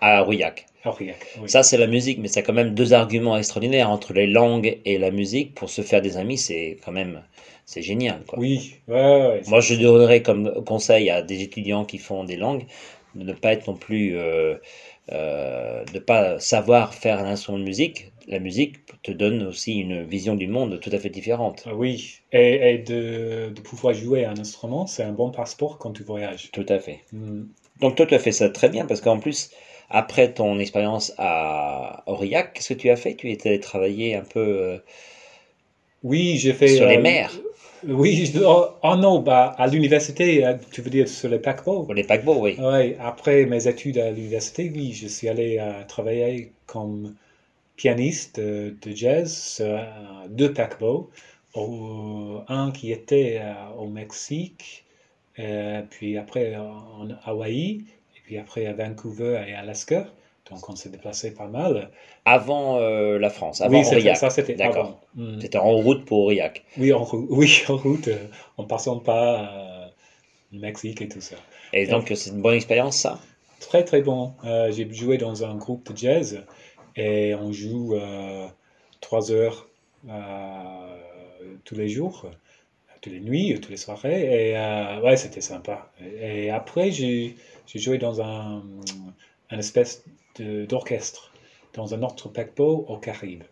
À 0.00 0.22
Aurillac. 0.22 0.66
à 0.82 0.88
Aurillac. 0.90 1.26
oui. 1.36 1.50
Ça, 1.50 1.62
c'est 1.62 1.78
la 1.78 1.86
musique, 1.86 2.18
mais 2.18 2.28
c'est 2.28 2.42
quand 2.42 2.52
même 2.52 2.74
deux 2.74 2.92
arguments 2.92 3.36
extraordinaires 3.38 3.90
entre 3.90 4.12
les 4.12 4.26
langues 4.26 4.78
et 4.84 4.98
la 4.98 5.10
musique. 5.10 5.54
Pour 5.54 5.70
se 5.70 5.82
faire 5.82 6.02
des 6.02 6.16
amis, 6.16 6.38
c'est 6.38 6.78
quand 6.84 6.92
même, 6.92 7.22
c'est 7.66 7.82
génial, 7.82 8.24
quoi. 8.26 8.38
Oui, 8.38 8.80
ouais. 8.88 9.42
Moi, 9.46 9.60
je 9.60 9.74
donnerais 9.74 10.22
comme 10.22 10.64
conseil 10.64 11.10
à 11.10 11.22
des 11.22 11.42
étudiants 11.42 11.84
qui 11.84 11.98
font 11.98 12.24
des 12.24 12.36
langues 12.36 12.66
de 13.14 13.24
ne 13.24 13.32
pas 13.32 13.52
être 13.52 13.66
non 13.68 13.76
plus, 13.76 14.16
euh, 14.16 14.56
euh, 15.12 15.84
de 15.86 15.98
pas 15.98 16.38
savoir 16.40 16.94
faire 16.94 17.18
un 17.20 17.26
instrument 17.26 17.58
de 17.58 17.64
musique. 17.64 18.12
La 18.28 18.40
musique 18.40 18.76
te 19.02 19.12
donne 19.12 19.42
aussi 19.44 19.74
une 19.78 20.04
vision 20.04 20.34
du 20.34 20.48
monde 20.48 20.80
tout 20.80 20.90
à 20.92 20.98
fait 20.98 21.10
différente. 21.10 21.66
Ah 21.66 21.74
Oui, 21.74 22.20
et, 22.32 22.74
et 22.74 22.78
de, 22.78 23.50
de 23.54 23.60
pouvoir 23.60 23.94
jouer 23.94 24.24
un 24.24 24.38
instrument, 24.38 24.86
c'est 24.86 25.02
un 25.02 25.12
bon 25.12 25.30
passeport 25.30 25.78
quand 25.78 25.92
tu 25.92 26.02
voyages. 26.02 26.50
Tout 26.52 26.66
à 26.68 26.78
fait. 26.80 27.00
Hmm. 27.12 27.44
Donc 27.80 27.96
toi, 27.96 28.06
tu 28.06 28.14
as 28.14 28.18
fait 28.18 28.32
ça 28.32 28.48
très 28.50 28.68
bien 28.68 28.86
parce 28.86 29.00
qu'en 29.00 29.18
plus, 29.18 29.50
après 29.90 30.32
ton 30.32 30.58
expérience 30.58 31.12
à 31.18 32.02
Aurillac, 32.06 32.52
qu'est-ce 32.54 32.74
que 32.74 32.80
tu 32.80 32.90
as 32.90 32.96
fait? 32.96 33.14
Tu 33.16 33.30
étais 33.30 33.50
allé 33.50 33.60
travailler 33.60 34.14
un 34.14 34.22
peu 34.24 34.40
euh, 34.40 34.78
Oui, 36.02 36.36
j'ai 36.38 36.52
fait... 36.54 36.76
sur 36.76 36.84
les 36.86 36.98
euh, 36.98 36.98
mers, 36.98 37.42
Oui, 37.82 38.32
oh, 38.44 38.68
oh 38.82 38.96
non, 38.96 39.20
bah, 39.20 39.54
à 39.58 39.66
l'université, 39.66 40.44
euh, 40.46 40.54
tu 40.72 40.82
veux 40.82 40.90
dire 40.90 41.08
sur 41.08 41.28
les 41.28 41.38
paquebots? 41.38 41.94
les 41.94 42.04
paquebots, 42.04 42.40
oui. 42.42 42.62
Après 43.00 43.46
mes 43.46 43.68
études 43.68 43.98
à 43.98 44.10
l'université, 44.12 44.70
oui, 44.74 44.92
je 44.94 45.08
suis 45.08 45.28
allé 45.28 45.58
euh, 45.60 45.84
travailler 45.86 46.52
comme 46.66 47.16
pianiste 47.76 48.40
de 48.40 48.76
jazz 48.96 49.32
sur 49.36 49.80
deux 50.30 50.54
paquebots. 50.54 51.10
Au- 51.54 52.42
un 52.48 52.72
qui 52.72 52.92
était 52.92 53.42
au 53.78 53.88
Mexique, 53.88 54.85
puis 55.90 56.18
après 56.18 56.56
en 56.56 57.08
Hawaï, 57.24 57.84
et 58.16 58.20
puis 58.24 58.38
après 58.38 58.66
à 58.66 58.72
Vancouver 58.72 59.44
et 59.46 59.54
Alaska. 59.54 60.06
Donc 60.50 60.68
on 60.68 60.76
s'est 60.76 60.90
déplacé 60.90 61.34
pas 61.34 61.48
mal. 61.48 61.90
Avant 62.24 62.78
euh, 62.78 63.18
la 63.18 63.30
France, 63.30 63.60
avant 63.60 63.80
oui, 63.80 63.86
Aurillac. 63.86 64.16
ça 64.16 64.30
c'était 64.30 64.54
D'accord. 64.54 64.76
avant. 64.86 65.00
Mm. 65.14 65.40
C'était 65.40 65.58
en 65.58 65.72
route 65.72 66.04
pour 66.04 66.20
Aurillac. 66.20 66.64
Oui, 66.78 66.92
en, 66.92 67.06
oui, 67.30 67.62
en 67.68 67.76
route, 67.76 68.08
euh, 68.08 68.26
en 68.56 68.64
passant 68.64 69.00
par 69.00 69.52
euh, 69.52 69.86
le 70.52 70.60
Mexique 70.60 71.02
et 71.02 71.08
tout 71.08 71.20
ça. 71.20 71.36
Et 71.72 71.86
donc, 71.86 72.12
c'est 72.14 72.30
une 72.30 72.42
bonne 72.42 72.54
expérience, 72.54 72.96
ça? 72.96 73.18
Très 73.60 73.84
très 73.84 74.02
bon. 74.02 74.34
Euh, 74.44 74.70
j'ai 74.70 74.90
joué 74.92 75.18
dans 75.18 75.44
un 75.44 75.56
groupe 75.56 75.92
de 75.92 75.96
jazz 75.96 76.44
et 76.94 77.34
on 77.34 77.52
joue 77.52 77.94
euh, 77.94 78.46
trois 79.00 79.32
heures 79.32 79.68
euh, 80.08 80.12
tous 81.64 81.74
les 81.74 81.88
jours, 81.88 82.26
toutes 83.06 83.12
les 83.14 83.20
nuits, 83.20 83.54
toutes 83.54 83.70
les 83.70 83.76
soirées. 83.76 84.50
Et 84.50 84.56
euh, 84.56 85.00
ouais, 85.02 85.16
c'était 85.16 85.40
sympa. 85.40 85.90
Et, 86.00 86.46
et 86.46 86.50
après, 86.50 86.90
j'ai 86.92 87.36
joué 87.74 87.98
dans 87.98 88.20
un, 88.22 88.62
un 89.50 89.58
espèce 89.58 90.04
d'orchestre, 90.38 91.32
dans 91.74 91.94
un 91.94 92.02
autre 92.02 92.28
paquebot 92.28 92.84
au 92.88 92.98
Caraïbes. 92.98 93.44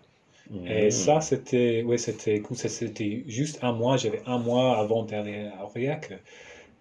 Et 0.67 0.91
Mm. 0.91 0.91
ça, 0.91 1.21
c'était 1.21 1.83
ouais, 1.83 1.99
c'était 1.99 2.41
cool. 2.41 2.57
C'était 2.57 3.25
juste 3.27 3.59
un 3.63 3.73
mois. 3.73 3.97
J'avais 3.99 4.23
un 4.27 4.39
mois 4.39 4.79
avant 4.79 5.05
d'aller 5.05 5.47
à 5.59 5.65
Aurillac. 5.65 6.13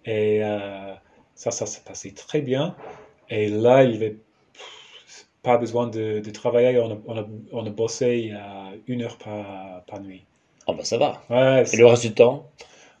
Et 0.06 0.42
euh, 0.42 0.94
ça, 1.34 1.50
ça 1.52 1.66
s'est 1.66 1.82
passé 1.84 2.12
très 2.14 2.42
bien. 2.42 2.76
Et 3.30 3.48
là, 3.48 3.84
il 3.84 3.90
n'y 3.90 3.96
avait 3.96 4.18
pas 5.42 5.58
besoin 5.58 5.86
de, 5.88 6.20
de 6.20 6.30
travailler. 6.30 6.78
On 6.78 6.90
a, 6.92 6.98
on 7.06 7.16
a, 7.18 7.24
on 7.52 7.66
a 7.66 7.70
bossé 7.70 8.32
à 8.32 8.72
une 8.86 9.02
heure 9.02 9.18
par, 9.18 9.84
par 9.86 10.00
nuit. 10.00 10.26
Ah 10.66 10.72
bah 10.74 10.84
ça 10.84 10.98
va. 10.98 11.22
Ouais, 11.30 11.64
Et 11.72 11.76
le 11.76 11.86
reste 11.86 12.02
du 12.02 12.14
temps? 12.14 12.50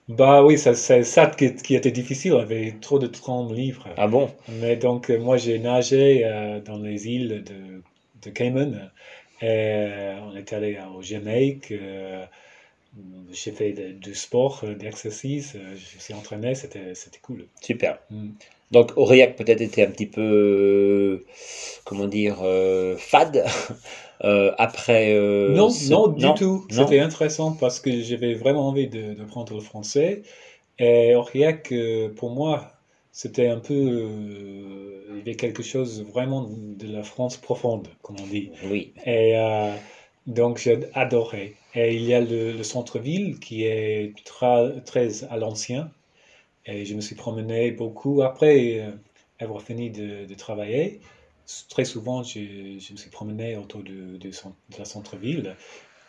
Bah 0.08 0.44
oui, 0.44 0.58
c'est 0.58 0.74
ça 1.04 1.26
qui, 1.26 1.54
qui 1.56 1.74
était 1.74 1.90
difficile. 1.90 2.34
On 2.34 2.38
avait 2.38 2.78
trop 2.80 2.98
de 2.98 3.06
temps 3.06 3.50
libre. 3.50 3.88
Ah 3.96 4.06
bon? 4.06 4.30
Mais 4.48 4.76
donc, 4.76 5.10
euh, 5.10 5.18
moi, 5.18 5.36
j'ai 5.38 5.58
nagé 5.58 6.24
euh, 6.24 6.60
dans 6.60 6.76
les 6.78 7.08
îles 7.08 7.42
de, 7.44 7.82
de 8.22 8.30
Cayman. 8.30 8.90
Et 9.40 9.46
euh, 9.48 10.20
on 10.22 10.36
est 10.36 10.52
allé 10.52 10.78
au 10.94 11.00
Jamaïque. 11.02 11.72
euh, 11.72 12.24
j'ai 13.30 13.52
fait 13.52 13.72
de- 13.72 13.92
du 13.92 14.14
sport, 14.14 14.64
d'exercice. 14.76 15.54
euh, 15.56 15.74
je 15.76 15.96
me 15.96 16.00
suis 16.00 16.14
entraîné. 16.14 16.54
C'était, 16.54 16.94
c'était 16.94 17.20
cool. 17.20 17.48
Super. 17.60 17.98
Mm. 18.10 18.30
Donc 18.74 18.92
Aurillac 18.96 19.36
peut-être 19.36 19.62
était 19.62 19.84
un 19.84 19.90
petit 19.90 20.06
peu, 20.06 20.20
euh, 20.22 21.26
comment 21.84 22.06
dire, 22.08 22.38
euh, 22.42 22.96
fade 22.98 23.44
euh, 24.24 24.52
après. 24.58 25.14
euh, 25.14 25.60
non, 25.60 25.70
ce- 25.70 25.94
non, 25.94 26.08
du 26.16 26.34
tout. 26.34 26.66
C'était 26.70 27.00
intéressant 27.00 27.52
parce 27.56 27.80
que 27.80 28.00
j'avais 28.02 28.34
vraiment 28.34 28.68
envie 28.68 28.88
de, 28.88 29.14
de 29.14 29.24
prendre 29.24 29.54
le 29.54 29.60
français. 29.60 30.22
Et 30.78 31.14
Aurillac, 31.16 31.74
pour 32.16 32.30
moi, 32.30 32.72
c'était 33.12 33.48
un 33.48 33.60
peu. 33.60 33.74
il 35.10 35.16
y 35.18 35.20
avait 35.20 35.36
quelque 35.36 35.62
chose 35.62 36.02
vraiment 36.04 36.48
de 36.50 36.88
la 36.88 37.02
France 37.04 37.36
profonde, 37.38 37.88
comme 38.02 38.20
on 38.20 38.26
dit. 38.26 38.52
Oui. 38.64 38.94
Et 39.06 39.34
donc 40.26 40.58
j'ai 40.58 40.80
adoré. 40.94 41.56
Et 41.74 41.94
il 41.96 42.02
y 42.04 42.14
a 42.14 42.20
le, 42.20 42.52
le 42.52 42.62
centre-ville 42.62 43.38
qui 43.40 43.64
est 43.64 44.14
très 44.24 45.24
à 45.24 45.36
l'ancien. 45.36 45.90
Et 46.66 46.84
je 46.84 46.94
me 46.94 47.00
suis 47.00 47.14
promené 47.14 47.70
beaucoup. 47.72 48.22
Après 48.22 48.80
euh, 48.80 48.92
avoir 49.38 49.62
fini 49.62 49.90
de, 49.90 50.24
de 50.26 50.34
travailler, 50.34 51.00
très 51.68 51.84
souvent 51.84 52.22
je, 52.22 52.78
je 52.78 52.92
me 52.92 52.96
suis 52.98 53.10
promené 53.10 53.56
autour 53.56 53.82
de, 53.82 54.16
de, 54.16 54.30
cen- 54.30 54.54
de 54.70 54.78
la 54.78 54.84
centre-ville. 54.84 55.56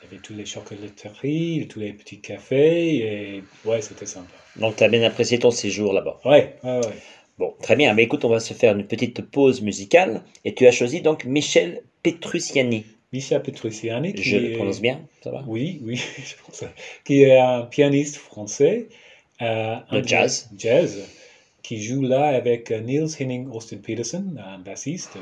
Il 0.01 0.05
y 0.05 0.07
avait 0.07 0.19
toutes 0.19 0.37
les 0.37 0.45
chocolateries, 0.45 1.67
tous 1.69 1.79
les 1.79 1.93
petits 1.93 2.21
cafés. 2.21 2.97
Et 3.37 3.49
ouais, 3.63 3.81
c'était 3.81 4.05
sympa. 4.05 4.37
Donc 4.55 4.75
tu 4.77 4.83
as 4.83 4.87
bien 4.87 5.03
apprécié 5.03 5.39
ton 5.39 5.51
séjour 5.51 5.93
là-bas. 5.93 6.19
Ouais, 6.25 6.59
ouais, 6.63 6.79
ouais. 6.79 7.01
Bon, 7.37 7.53
très 7.61 7.75
bien. 7.75 7.93
Mais 7.93 8.03
écoute, 8.03 8.23
on 8.25 8.29
va 8.29 8.39
se 8.39 8.53
faire 8.53 8.75
une 8.77 8.87
petite 8.87 9.21
pause 9.21 9.61
musicale. 9.61 10.23
Et 10.45 10.55
tu 10.55 10.65
as 10.67 10.71
choisi 10.71 11.01
donc 11.01 11.25
Michel 11.25 11.83
Petrucciani. 12.03 12.85
Micha 13.11 13.39
Petrucciani. 13.39 14.13
qui 14.13 14.29
Je 14.29 14.37
le 14.37 14.51
prononce 14.51 14.81
bien, 14.81 15.01
ça 15.21 15.31
va? 15.31 15.43
Oui, 15.47 15.79
oui, 15.83 15.95
je 16.17 16.35
pense. 16.45 16.63
Qui 17.03 17.23
est 17.23 17.37
un 17.37 17.63
pianiste 17.63 18.17
français. 18.17 18.87
Euh, 19.41 19.75
un 19.89 20.03
jazz. 20.03 20.49
Jazz. 20.57 20.99
Qui 21.63 21.81
joue 21.81 22.01
là 22.01 22.25
avec 22.27 22.71
euh, 22.71 22.79
Niels 22.79 23.09
Henning 23.19 23.49
Austin 23.51 23.77
Peterson, 23.77 24.35
un 24.37 24.59
bassiste. 24.59 25.17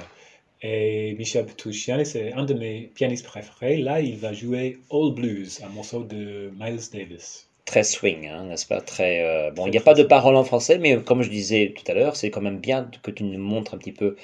Et 0.62 1.13
Michel 1.15 1.46
Petrucciani, 1.46 2.05
c'est 2.05 2.34
un 2.34 2.46
de 2.46 2.53
mes 2.53 2.91
pianistes 2.96 3.25
préférés. 3.25 3.77
Là, 3.77 4.01
il 4.01 4.17
va 4.17 4.34
jouer 4.34 4.79
All 4.91 5.13
Blues, 5.13 5.62
un 5.63 5.70
morceau 5.70 6.03
de 6.03 6.51
Miles 6.60 6.79
Davis. 6.91 7.48
Très 7.65 7.84
swing, 7.84 8.27
hein, 8.27 8.46
n'est-ce 8.46 8.65
pas? 8.65 8.82
Très. 8.82 9.22
euh, 9.24 9.51
Bon, 9.51 9.67
il 9.67 9.72
n'y 9.72 9.77
a 9.77 9.82
pas 9.82 9.93
de 9.93 10.03
paroles 10.03 10.36
en 10.36 10.43
français, 10.43 10.77
mais 10.77 11.01
comme 11.01 11.22
je 11.24 11.29
disais 11.29 11.74
tout 11.75 11.89
à 11.89 11.93
l'heure, 11.96 12.15
c'est 12.15 12.29
quand 12.29 12.41
même 12.41 12.60
bien 12.60 12.89
que 13.03 13.12
tu 13.12 13.24
nous 13.24 13.39
montres 13.39 13.74
un 13.74 13.77
petit 13.77 13.91
peu 13.93 14.15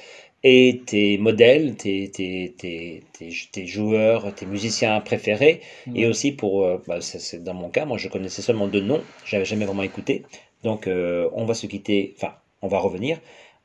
et 0.44 0.82
tes 0.86 1.18
modèles, 1.18 1.76
tes, 1.76 2.10
tes, 2.12 2.54
tes, 2.58 3.04
tes, 3.52 3.66
joueurs, 3.68 4.34
tes 4.34 4.46
musiciens 4.46 5.00
préférés, 5.02 5.62
et 5.96 6.04
Ouais. 6.04 6.06
aussi 6.06 6.32
pour, 6.32 6.64
euh, 6.66 6.78
bah, 6.88 7.02
c'est 7.02 7.20
c'est 7.20 7.44
dans 7.44 7.54
mon 7.54 7.70
cas, 7.70 7.86
moi 7.86 7.98
je 7.98 8.08
connaissais 8.08 8.42
seulement 8.42 8.68
deux 8.68 8.82
noms, 8.82 9.02
j'avais 9.26 9.46
jamais 9.46 9.66
vraiment 9.66 9.84
écouté, 9.84 10.24
donc 10.64 10.88
euh, 10.88 11.30
on 11.34 11.46
va 11.46 11.54
se 11.54 11.68
quitter, 11.68 12.14
enfin, 12.18 12.34
on 12.62 12.68
va 12.68 12.80
revenir. 12.80 13.20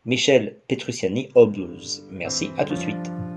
Michel 0.04 0.56
Petrucciani, 0.68 1.28
Blues. 1.34 2.04
Merci, 2.10 2.50
à 2.58 2.64
tout 2.64 2.74
de 2.74 2.80
suite. 2.80 3.33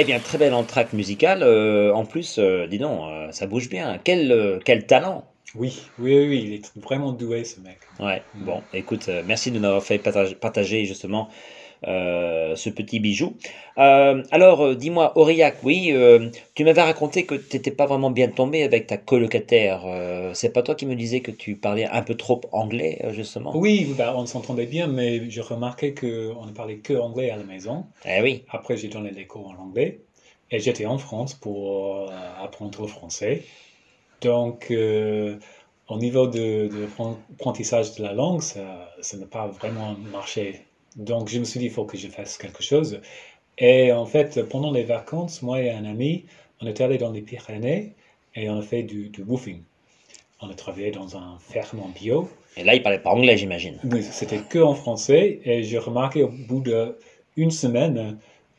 Eh 0.00 0.04
bien, 0.04 0.18
très 0.18 0.38
belle 0.38 0.54
entracte 0.54 0.94
musicale. 0.94 1.42
euh, 1.42 1.92
en 1.92 2.06
plus, 2.06 2.38
euh, 2.38 2.66
dis 2.66 2.78
donc, 2.78 3.02
euh, 3.04 3.30
ça 3.32 3.46
bouge 3.46 3.68
bien. 3.68 3.98
Quel, 4.02 4.58
quel 4.64 4.86
talent! 4.86 5.26
Oui, 5.54 5.90
oui, 5.98 6.14
oui, 6.26 6.42
il 6.44 6.52
est 6.54 6.76
vraiment 6.82 7.12
doué 7.12 7.44
ce 7.44 7.60
mec. 7.60 7.80
Ouais, 7.98 8.22
Mm. 8.32 8.44
bon, 8.46 8.64
écoute, 8.72 9.10
merci 9.26 9.50
de 9.50 9.58
nous 9.58 9.66
avoir 9.66 9.82
fait 9.82 9.98
partage- 9.98 10.36
partager 10.36 10.86
justement 10.86 11.28
ce 11.84 12.70
petit 12.70 13.00
bijou. 13.00 13.36
Euh, 13.78 14.22
alors, 14.30 14.60
euh, 14.62 14.74
dis-moi, 14.74 15.16
Aurillac, 15.16 15.58
oui, 15.62 15.90
euh, 15.92 16.28
tu 16.54 16.64
m'avais 16.64 16.82
raconté 16.82 17.24
que 17.24 17.34
tu 17.34 17.56
n'étais 17.56 17.70
pas 17.70 17.86
vraiment 17.86 18.10
bien 18.10 18.28
tombé 18.28 18.62
avec 18.62 18.86
ta 18.86 18.96
colocataire. 18.96 19.82
Euh, 19.86 20.32
c'est 20.34 20.52
pas 20.52 20.62
toi 20.62 20.74
qui 20.74 20.86
me 20.86 20.94
disais 20.94 21.20
que 21.20 21.30
tu 21.30 21.56
parlais 21.56 21.86
un 21.86 22.02
peu 22.02 22.14
trop 22.14 22.40
anglais, 22.52 22.98
euh, 23.04 23.12
justement? 23.12 23.56
Oui, 23.56 23.94
bah, 23.96 24.14
on 24.16 24.26
s'entendait 24.26 24.66
bien, 24.66 24.86
mais 24.86 25.30
je 25.30 25.40
remarquais 25.40 25.94
qu'on 25.94 26.44
ne 26.46 26.52
parlait 26.52 26.78
que 26.78 26.94
anglais 26.94 27.30
à 27.30 27.36
la 27.36 27.44
maison. 27.44 27.86
Eh 28.04 28.20
oui, 28.22 28.44
Après, 28.50 28.76
j'ai 28.76 28.88
donné 28.88 29.12
des 29.12 29.26
cours 29.26 29.48
en 29.48 29.62
anglais 29.62 30.00
et 30.50 30.60
j'étais 30.60 30.86
en 30.86 30.98
France 30.98 31.34
pour 31.34 32.08
euh, 32.08 32.12
apprendre 32.42 32.82
le 32.82 32.88
français. 32.88 33.44
Donc, 34.20 34.70
euh, 34.70 35.38
au 35.88 35.98
niveau 35.98 36.26
de, 36.26 36.68
de 36.68 36.80
l'apprentissage 36.82 37.94
de 37.96 38.02
la 38.02 38.12
langue, 38.12 38.42
ça, 38.42 38.90
ça 39.00 39.16
n'a 39.16 39.26
pas 39.26 39.46
vraiment 39.48 39.96
marché. 40.12 40.66
Donc, 40.96 41.28
je 41.28 41.38
me 41.38 41.44
suis 41.44 41.60
dit, 41.60 41.66
il 41.66 41.70
faut 41.72 41.84
que 41.84 41.96
je 41.96 42.08
fasse 42.08 42.36
quelque 42.38 42.62
chose. 42.62 43.00
Et 43.58 43.92
en 43.92 44.06
fait, 44.06 44.42
pendant 44.48 44.72
les 44.72 44.84
vacances, 44.84 45.42
moi 45.42 45.60
et 45.60 45.70
un 45.70 45.84
ami, 45.84 46.24
on 46.60 46.66
est 46.66 46.80
allé 46.80 46.98
dans 46.98 47.10
les 47.12 47.20
Pyrénées 47.22 47.94
et 48.34 48.48
on 48.50 48.58
a 48.58 48.62
fait 48.62 48.82
du, 48.82 49.08
du 49.08 49.22
woofing. 49.22 49.62
On 50.40 50.48
a 50.50 50.54
travaillé 50.54 50.90
dans 50.90 51.16
un 51.16 51.38
ferme 51.40 51.80
en 51.80 51.88
bio. 51.88 52.28
et 52.56 52.64
là, 52.64 52.74
il 52.74 52.82
parlait 52.82 52.98
pas 52.98 53.10
anglais, 53.10 53.36
j'imagine. 53.36 53.78
Oui, 53.84 54.02
c'était 54.02 54.38
que 54.38 54.58
en 54.58 54.74
français 54.74 55.40
et 55.44 55.62
j'ai 55.62 55.78
remarqué 55.78 56.22
au 56.22 56.28
bout 56.28 56.62
d'une 57.36 57.50
semaine, 57.50 58.18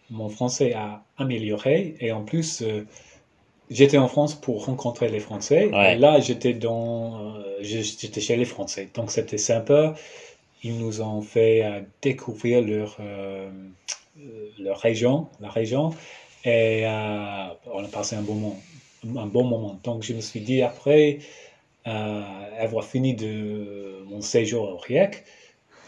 mon 0.10 0.30
français 0.30 0.74
a 0.74 1.04
amélioré 1.18 1.96
et 2.00 2.12
en 2.12 2.24
plus, 2.24 2.62
euh, 2.62 2.86
j'étais 3.70 3.98
en 3.98 4.08
France 4.08 4.36
pour 4.36 4.66
rencontrer 4.66 5.10
les 5.10 5.20
Français 5.20 5.70
Ouais. 5.74 5.96
et 5.96 5.98
là, 5.98 6.20
j'étais 6.20 6.54
dans, 6.54 7.36
euh, 7.36 7.58
j'étais 7.62 8.22
chez 8.22 8.36
les 8.36 8.46
Français. 8.46 8.90
Donc, 8.94 9.10
c'était 9.12 9.38
sympa. 9.40 9.96
Ils 10.64 10.78
nous 10.78 11.02
ont 11.02 11.22
fait 11.22 11.64
euh, 11.64 11.82
découvrir 12.02 12.62
leur, 12.62 12.98
euh, 13.00 13.50
euh, 14.20 14.50
leur 14.60 14.78
région, 14.80 15.28
la 15.40 15.50
région 15.50 15.92
et 16.44 16.86
on 16.86 17.84
a 17.84 17.88
passé 17.92 18.16
un 18.16 18.22
bon 18.22 18.36
moment. 18.36 18.62
Un 19.16 19.28
bon 19.28 19.44
moment. 19.44 19.80
Donc, 19.84 20.04
je 20.04 20.14
me 20.14 20.22
suis 20.22 20.42
dit, 20.42 20.62
après 20.62 21.20
avoir 21.86 22.84
fini 22.86 23.14
de 23.14 24.04
mon 24.08 24.22
séjour 24.22 24.70
Aurillac, 24.70 25.24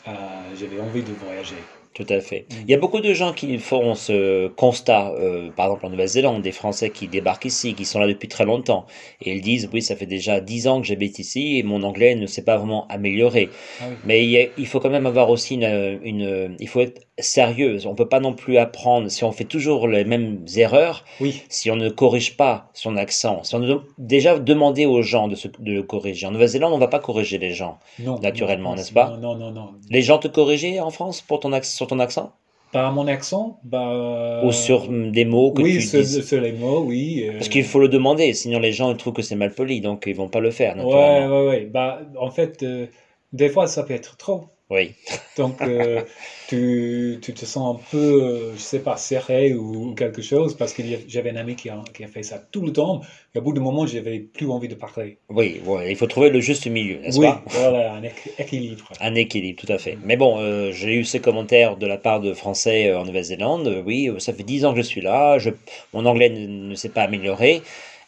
euh, 0.07 0.11
j'avais 0.59 0.79
envie 0.79 1.01
de 1.01 1.13
voyager. 1.13 1.55
Tout 1.93 2.07
à 2.09 2.19
fait. 2.21 2.47
Mm. 2.49 2.55
Il 2.63 2.71
y 2.71 2.73
a 2.73 2.77
beaucoup 2.77 3.01
de 3.01 3.13
gens 3.13 3.33
qui 3.33 3.55
font 3.59 3.93
ce 3.93 4.47
constat, 4.47 5.11
euh, 5.13 5.51
par 5.51 5.67
exemple 5.67 5.85
en 5.85 5.89
Nouvelle-Zélande, 5.91 6.41
des 6.41 6.51
Français 6.51 6.89
qui 6.89 7.07
débarquent 7.07 7.45
ici, 7.45 7.75
qui 7.75 7.85
sont 7.85 7.99
là 7.99 8.07
depuis 8.07 8.27
très 8.27 8.45
longtemps, 8.45 8.87
et 9.21 9.35
ils 9.35 9.41
disent, 9.41 9.69
oui, 9.71 9.83
ça 9.83 9.95
fait 9.95 10.07
déjà 10.07 10.39
dix 10.41 10.67
ans 10.67 10.81
que 10.81 10.87
j'habite 10.87 11.19
ici 11.19 11.59
et 11.59 11.63
mon 11.63 11.83
anglais 11.83 12.15
ne 12.15 12.25
s'est 12.25 12.43
pas 12.43 12.57
vraiment 12.57 12.87
amélioré. 12.87 13.49
Ah 13.79 13.85
oui. 13.89 13.95
Mais 14.05 14.25
il, 14.25 14.35
a- 14.37 14.47
il 14.57 14.65
faut 14.65 14.79
quand 14.79 14.89
même 14.89 15.05
avoir 15.05 15.29
aussi 15.29 15.53
une, 15.53 15.99
une- 16.03 16.55
il 16.59 16.67
faut 16.67 16.81
être 16.81 17.01
sérieux. 17.19 17.77
On 17.85 17.95
peut 17.95 18.07
pas 18.09 18.19
non 18.19 18.33
plus 18.33 18.57
apprendre 18.57 19.09
si 19.09 19.23
on 19.23 19.31
fait 19.31 19.43
toujours 19.43 19.87
les 19.87 20.03
mêmes 20.03 20.45
erreurs, 20.55 21.05
Oui, 21.19 21.43
si 21.49 21.69
on 21.69 21.75
ne 21.75 21.89
corrige 21.89 22.35
pas 22.37 22.69
son 22.73 22.97
accent, 22.97 23.43
si 23.43 23.53
on 23.55 23.59
ne 23.59 23.75
déjà 23.97 24.39
demander 24.39 24.85
aux 24.85 25.01
gens 25.01 25.27
de, 25.27 25.35
se, 25.35 25.47
de 25.47 25.71
le 25.73 25.83
corriger. 25.83 26.25
En 26.27 26.31
Nouvelle-Zélande, 26.31 26.73
on 26.73 26.77
va 26.79 26.87
pas 26.87 26.99
corriger 26.99 27.37
les 27.37 27.53
gens. 27.53 27.77
non. 27.99 28.19
Naturellement, 28.19 28.75
n'est-ce 28.75 28.93
pas? 28.93 29.17
Non, 29.21 29.35
non, 29.35 29.51
non. 29.51 29.69
Les 29.89 30.01
gens 30.01 30.17
te 30.17 30.27
corrigeaient 30.27 30.79
en 30.79 30.89
France 30.89 31.21
pour 31.21 31.39
ton 31.39 31.53
accent, 31.53 31.75
sur 31.75 31.87
ton 31.87 31.99
accent? 31.99 32.31
Par 32.71 32.91
mon 32.91 33.05
accent, 33.07 33.59
bah. 33.63 34.41
ou 34.43 34.51
sur 34.51 34.87
des 34.89 35.25
mots 35.25 35.51
que 35.51 35.61
oui, 35.61 35.73
tu 35.73 35.81
sur, 35.83 36.01
dis. 36.01 36.23
sur 36.23 36.41
les 36.41 36.53
mots, 36.53 36.79
oui. 36.81 37.23
euh, 37.29 37.33
Parce 37.33 37.47
qu'il 37.47 37.63
faut 37.65 37.79
le 37.79 37.87
demander, 37.87 38.33
sinon 38.33 38.57
les 38.57 38.71
gens 38.71 38.89
ils 38.89 38.97
trouvent 38.97 39.13
que 39.13 39.21
c'est 39.21 39.35
mal 39.35 39.53
poli, 39.53 39.79
donc 39.79 40.05
ils 40.07 40.15
vont 40.15 40.27
pas 40.27 40.39
le 40.39 40.49
faire, 40.49 40.75
Ouais, 40.77 41.27
ouais, 41.27 41.47
ouais. 41.47 41.65
Bah, 41.71 42.01
en 42.19 42.31
fait, 42.31 42.63
euh, 42.63 42.87
des 43.31 43.49
fois, 43.49 43.67
ça 43.67 43.83
peut 43.83 43.93
être 43.93 44.17
trop. 44.17 44.45
Oui, 44.73 44.95
Donc, 45.35 45.65
euh, 45.65 46.05
tu, 46.47 47.19
tu 47.21 47.33
te 47.33 47.45
sens 47.45 47.75
un 47.79 47.83
peu, 47.89 47.97
euh, 47.97 48.55
je 48.55 48.61
sais 48.61 48.83
pas, 48.83 48.97
serré 48.97 49.53
ou 49.55 49.95
quelque 49.95 50.21
chose, 50.21 50.55
parce 50.57 50.73
que 50.73 50.83
j'avais 51.07 51.31
un 51.31 51.35
ami 51.37 51.55
qui 51.55 51.69
a, 51.69 51.83
qui 51.93 52.03
a 52.03 52.07
fait 52.07 52.23
ça 52.23 52.39
tout 52.39 52.61
le 52.65 52.71
temps, 52.73 53.01
et 53.33 53.39
au 53.39 53.41
bout 53.41 53.53
d'un 53.53 53.61
moment, 53.61 53.85
j'avais 53.87 54.19
plus 54.19 54.49
envie 54.49 54.67
de 54.67 54.75
parler. 54.75 55.19
oui, 55.29 55.59
ouais, 55.65 55.91
il 55.91 55.95
faut 55.97 56.07
trouver 56.07 56.29
le 56.29 56.39
juste 56.39 56.67
milieu, 56.67 56.99
n'est-ce 56.99 57.19
Oui, 57.19 57.19
pas? 57.19 57.43
voilà, 57.53 57.93
un 57.93 58.01
équ- 58.03 58.33
équilibre. 58.37 58.91
Un 58.99 59.15
équilibre, 59.15 59.59
tout 59.65 59.71
à 59.73 59.77
fait. 59.79 59.97
Mais 60.03 60.17
bon, 60.17 60.39
euh, 60.39 60.71
j'ai 60.71 60.93
eu 60.95 61.03
ces 61.03 61.19
commentaires 61.19 61.77
de 61.77 61.87
la 61.87 61.97
part 61.97 62.21
de 62.21 62.33
Français 62.33 62.93
en 62.93 63.05
Nouvelle-Zélande. 63.05 63.81
Oui, 63.85 64.09
ça 64.19 64.33
fait 64.33 64.43
dix 64.43 64.65
ans 64.65 64.71
que 64.73 64.77
je 64.81 64.85
suis 64.85 65.01
là, 65.01 65.39
je, 65.39 65.49
mon 65.93 66.05
anglais 66.05 66.29
ne, 66.29 66.45
ne 66.69 66.75
s'est 66.75 66.89
pas 66.89 67.01
amélioré. 67.03 67.61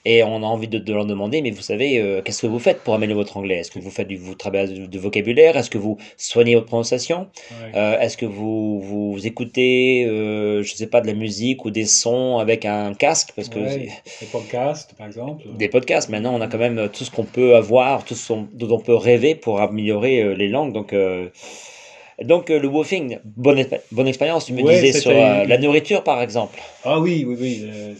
Et 0.05 0.23
on 0.23 0.37
a 0.37 0.45
envie 0.45 0.67
de, 0.67 0.77
de 0.77 0.93
leur 0.93 1.05
demander, 1.05 1.41
mais 1.41 1.49
vous 1.51 1.61
savez, 1.63 1.99
euh, 1.99 2.21
qu'est-ce 2.21 2.43
que 2.43 2.47
vous 2.47 2.59
faites 2.59 2.81
pour 2.83 2.93
améliorer 2.93 3.21
votre 3.21 3.37
anglais? 3.37 3.55
Est-ce 3.57 3.71
que 3.71 3.79
vous 3.79 3.89
faites 3.89 4.07
du 4.07 4.17
vous 4.17 4.35
travaillez 4.35 4.67
du, 4.73 4.87
du 4.87 4.99
vocabulaire? 4.99 5.57
Est-ce 5.57 5.69
que 5.71 5.79
vous 5.79 5.97
soignez 6.17 6.53
votre 6.55 6.67
prononciation? 6.67 7.27
Ouais. 7.51 7.71
Euh, 7.75 7.99
est-ce 7.99 8.15
que 8.15 8.25
vous, 8.27 8.79
vous 8.81 9.25
écoutez, 9.25 10.05
euh, 10.05 10.61
je 10.63 10.75
sais 10.75 10.87
pas, 10.87 11.01
de 11.01 11.07
la 11.07 11.13
musique 11.15 11.65
ou 11.65 11.71
des 11.71 11.85
sons 11.85 12.37
avec 12.37 12.65
un 12.65 12.93
casque? 12.93 13.29
Parce 13.35 13.49
que 13.49 13.59
Ouais, 13.59 13.87
les 14.21 14.27
podcasts, 14.27 14.93
par 14.95 15.07
exemple. 15.07 15.43
des 15.57 15.69
podcasts, 15.69 16.09
maintenant, 16.09 16.35
on 16.35 16.41
a 16.41 16.47
quand 16.47 16.59
même 16.59 16.87
tout 16.93 17.03
ce 17.03 17.09
qu'on 17.11 17.23
peut 17.25 17.55
avoir, 17.55 18.05
tout 18.05 18.13
ce 18.15 18.33
dont 18.53 18.75
on 18.75 18.79
peut 18.79 18.95
rêver 18.95 19.33
pour 19.33 19.59
améliorer 19.59 20.35
les 20.35 20.47
langues. 20.49 20.73
Donc, 20.73 20.93
donc 22.21 22.49
euh, 22.49 22.59
le 22.59 22.67
woofing, 22.67 23.19
bonne, 23.23 23.65
bonne 23.91 24.07
expérience, 24.07 24.45
tu 24.45 24.53
me 24.53 24.61
Ouais, 24.61 24.63
disais 24.63 24.93
sur 24.93 25.11
euh, 25.19 25.45
la 25.45 25.57
nourriture, 25.57 26.03
par 26.03 26.21
exemple. 26.21 26.59
Ah 26.83 26.99
oui, 26.99 27.25
oui, 27.27 27.35
oui, 27.39 27.61
euh, 27.63 27.95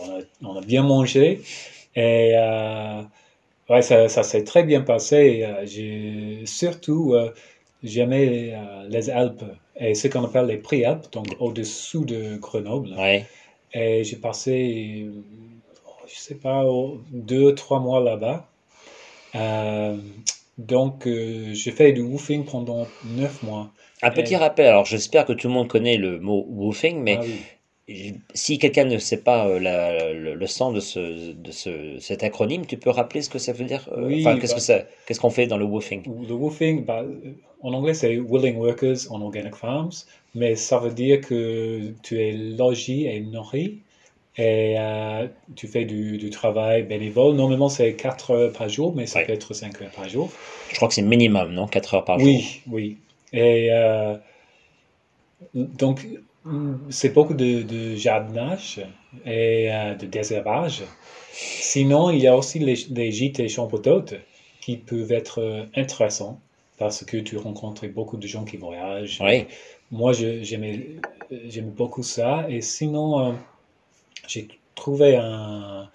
on 0.00 0.18
a, 0.18 0.20
on 0.52 0.56
a 0.56 0.60
bien 0.62 0.82
mangé 0.82 1.42
et 1.96 2.32
euh, 2.36 3.02
ouais, 3.70 3.82
ça, 3.82 4.08
ça 4.08 4.22
s'est 4.24 4.44
très 4.44 4.64
bien 4.64 4.82
passé. 4.82 5.46
J'ai 5.64 6.44
surtout 6.46 7.14
j'aimais 7.82 8.54
les 8.88 9.10
Alpes 9.10 9.44
et 9.76 9.94
ce 9.94 10.08
qu'on 10.08 10.24
appelle 10.24 10.46
les 10.46 10.58
Préalpes, 10.58 11.12
donc 11.12 11.26
au-dessous 11.40 12.04
de 12.04 12.36
Grenoble. 12.38 12.90
Ouais. 12.96 13.30
Et 13.74 14.04
j'ai 14.04 14.16
passé, 14.16 15.08
je 16.08 16.14
sais 16.18 16.36
pas, 16.36 16.64
deux, 17.12 17.54
trois 17.54 17.80
mois 17.80 18.00
là-bas. 18.00 18.48
Donc, 20.68 21.06
euh, 21.06 21.52
j'ai 21.54 21.72
fait 21.72 21.92
du 21.92 22.02
woofing 22.02 22.44
pendant 22.44 22.92
neuf 23.02 23.42
mois. 23.42 23.72
Un 24.02 24.10
petit 24.10 24.36
Et- 24.36 24.36
rappel, 24.36 24.66
alors 24.66 24.84
j'espère 24.84 25.24
que 25.24 25.32
tout 25.32 25.48
le 25.48 25.54
monde 25.54 25.66
connaît 25.68 25.96
le 25.96 26.20
mot 26.20 26.44
woofing, 26.50 27.00
mais 27.02 27.18
Ah 27.18 27.24
oui. 27.24 27.46
si 28.34 28.58
quelqu'un 28.58 28.84
ne 28.84 28.98
sait 28.98 29.22
pas 29.22 29.46
euh, 29.48 29.58
la- 29.60 30.12
le, 30.12 30.34
le 30.34 30.46
sens 30.46 30.74
de, 30.74 30.80
ce, 30.80 31.32
de 31.32 31.50
ce, 31.50 31.98
cet 32.00 32.22
acronyme, 32.22 32.66
tu 32.66 32.76
peux 32.78 32.90
rappeler 32.90 33.22
ce 33.22 33.30
que 33.30 33.38
ça 33.38 33.52
veut 33.52 33.64
dire? 33.64 33.88
euh, 33.92 34.14
Oui, 34.14 34.16
enfin, 34.16 34.36
qu'est-ce 34.38 34.54
bah- 34.54 34.54
que 34.54 34.60
ça, 34.60 34.80
qu'est-ce 35.06 35.20
qu'on 35.20 35.30
fait 35.30 35.46
dans 35.46 35.58
le 35.58 35.64
woofing? 35.64 36.06
Le 36.06 36.34
woofing, 36.34 36.84
bah, 36.84 37.04
en 37.62 37.72
anglais, 37.72 37.94
c'est 37.94 38.16
Willing 38.18 38.56
Workers 38.58 38.98
on 39.10 39.20
Organic 39.22 39.54
Farms, 39.54 39.92
mais 40.34 40.56
ça 40.56 40.78
veut 40.78 40.92
dire 40.92 41.20
que 41.22 41.94
tu 42.02 42.20
es 42.20 42.32
logé 42.32 43.14
et 43.14 43.20
nourri 43.20 43.82
et 44.36 44.76
euh, 44.78 45.26
tu 45.56 45.66
fais 45.68 45.84
du, 45.84 46.18
du 46.18 46.30
travail 46.30 46.82
bénévole. 46.84 47.34
Normalement, 47.34 47.68
c'est 47.68 47.94
4 47.94 48.30
heures 48.30 48.52
par 48.52 48.68
jour, 48.68 48.94
mais 48.94 49.06
ça 49.06 49.20
Ouais. 49.20 49.26
peut 49.26 49.32
être 49.32 49.54
5 49.54 49.80
heures 49.82 49.90
par 49.90 50.08
jour. 50.08 50.30
Je 50.70 50.76
crois 50.76 50.88
que 50.88 50.94
c'est 50.94 51.02
minimum, 51.02 51.52
non? 51.52 51.66
4 51.66 51.94
heures 51.94 52.04
par 52.04 52.18
jour. 52.18 52.28
Oui, 52.28 52.62
oui. 52.66 52.98
Et 53.32 53.68
euh, 53.70 54.16
donc, 55.54 56.06
c'est 56.90 57.10
beaucoup 57.12 57.34
de, 57.34 57.62
de 57.62 57.94
jardinage 57.96 58.80
et 59.26 59.72
euh, 59.72 59.94
de 59.94 60.06
désherbage. 60.06 60.82
Sinon, 61.32 62.10
il 62.10 62.20
y 62.20 62.26
a 62.26 62.36
aussi 62.36 62.58
les, 62.58 62.74
les 62.90 63.12
gîtes 63.12 63.40
et 63.40 63.48
chambres 63.48 63.78
d'hôtes 63.78 64.14
qui 64.60 64.76
peuvent 64.76 65.12
être 65.12 65.66
intéressants 65.74 66.40
parce 66.78 67.04
que 67.04 67.16
tu 67.18 67.36
rencontres 67.36 67.86
beaucoup 67.88 68.16
de 68.16 68.26
gens 68.26 68.44
qui 68.44 68.56
voyagent. 68.56 69.18
Oui. 69.20 69.46
Moi, 69.90 70.12
j'aimais 70.12 70.80
beaucoup 71.76 72.02
ça. 72.02 72.46
Et 72.48 72.60
sinon, 72.60 73.34
j'ai 74.30 74.48
trouvé 74.74 75.16
un, 75.16 75.88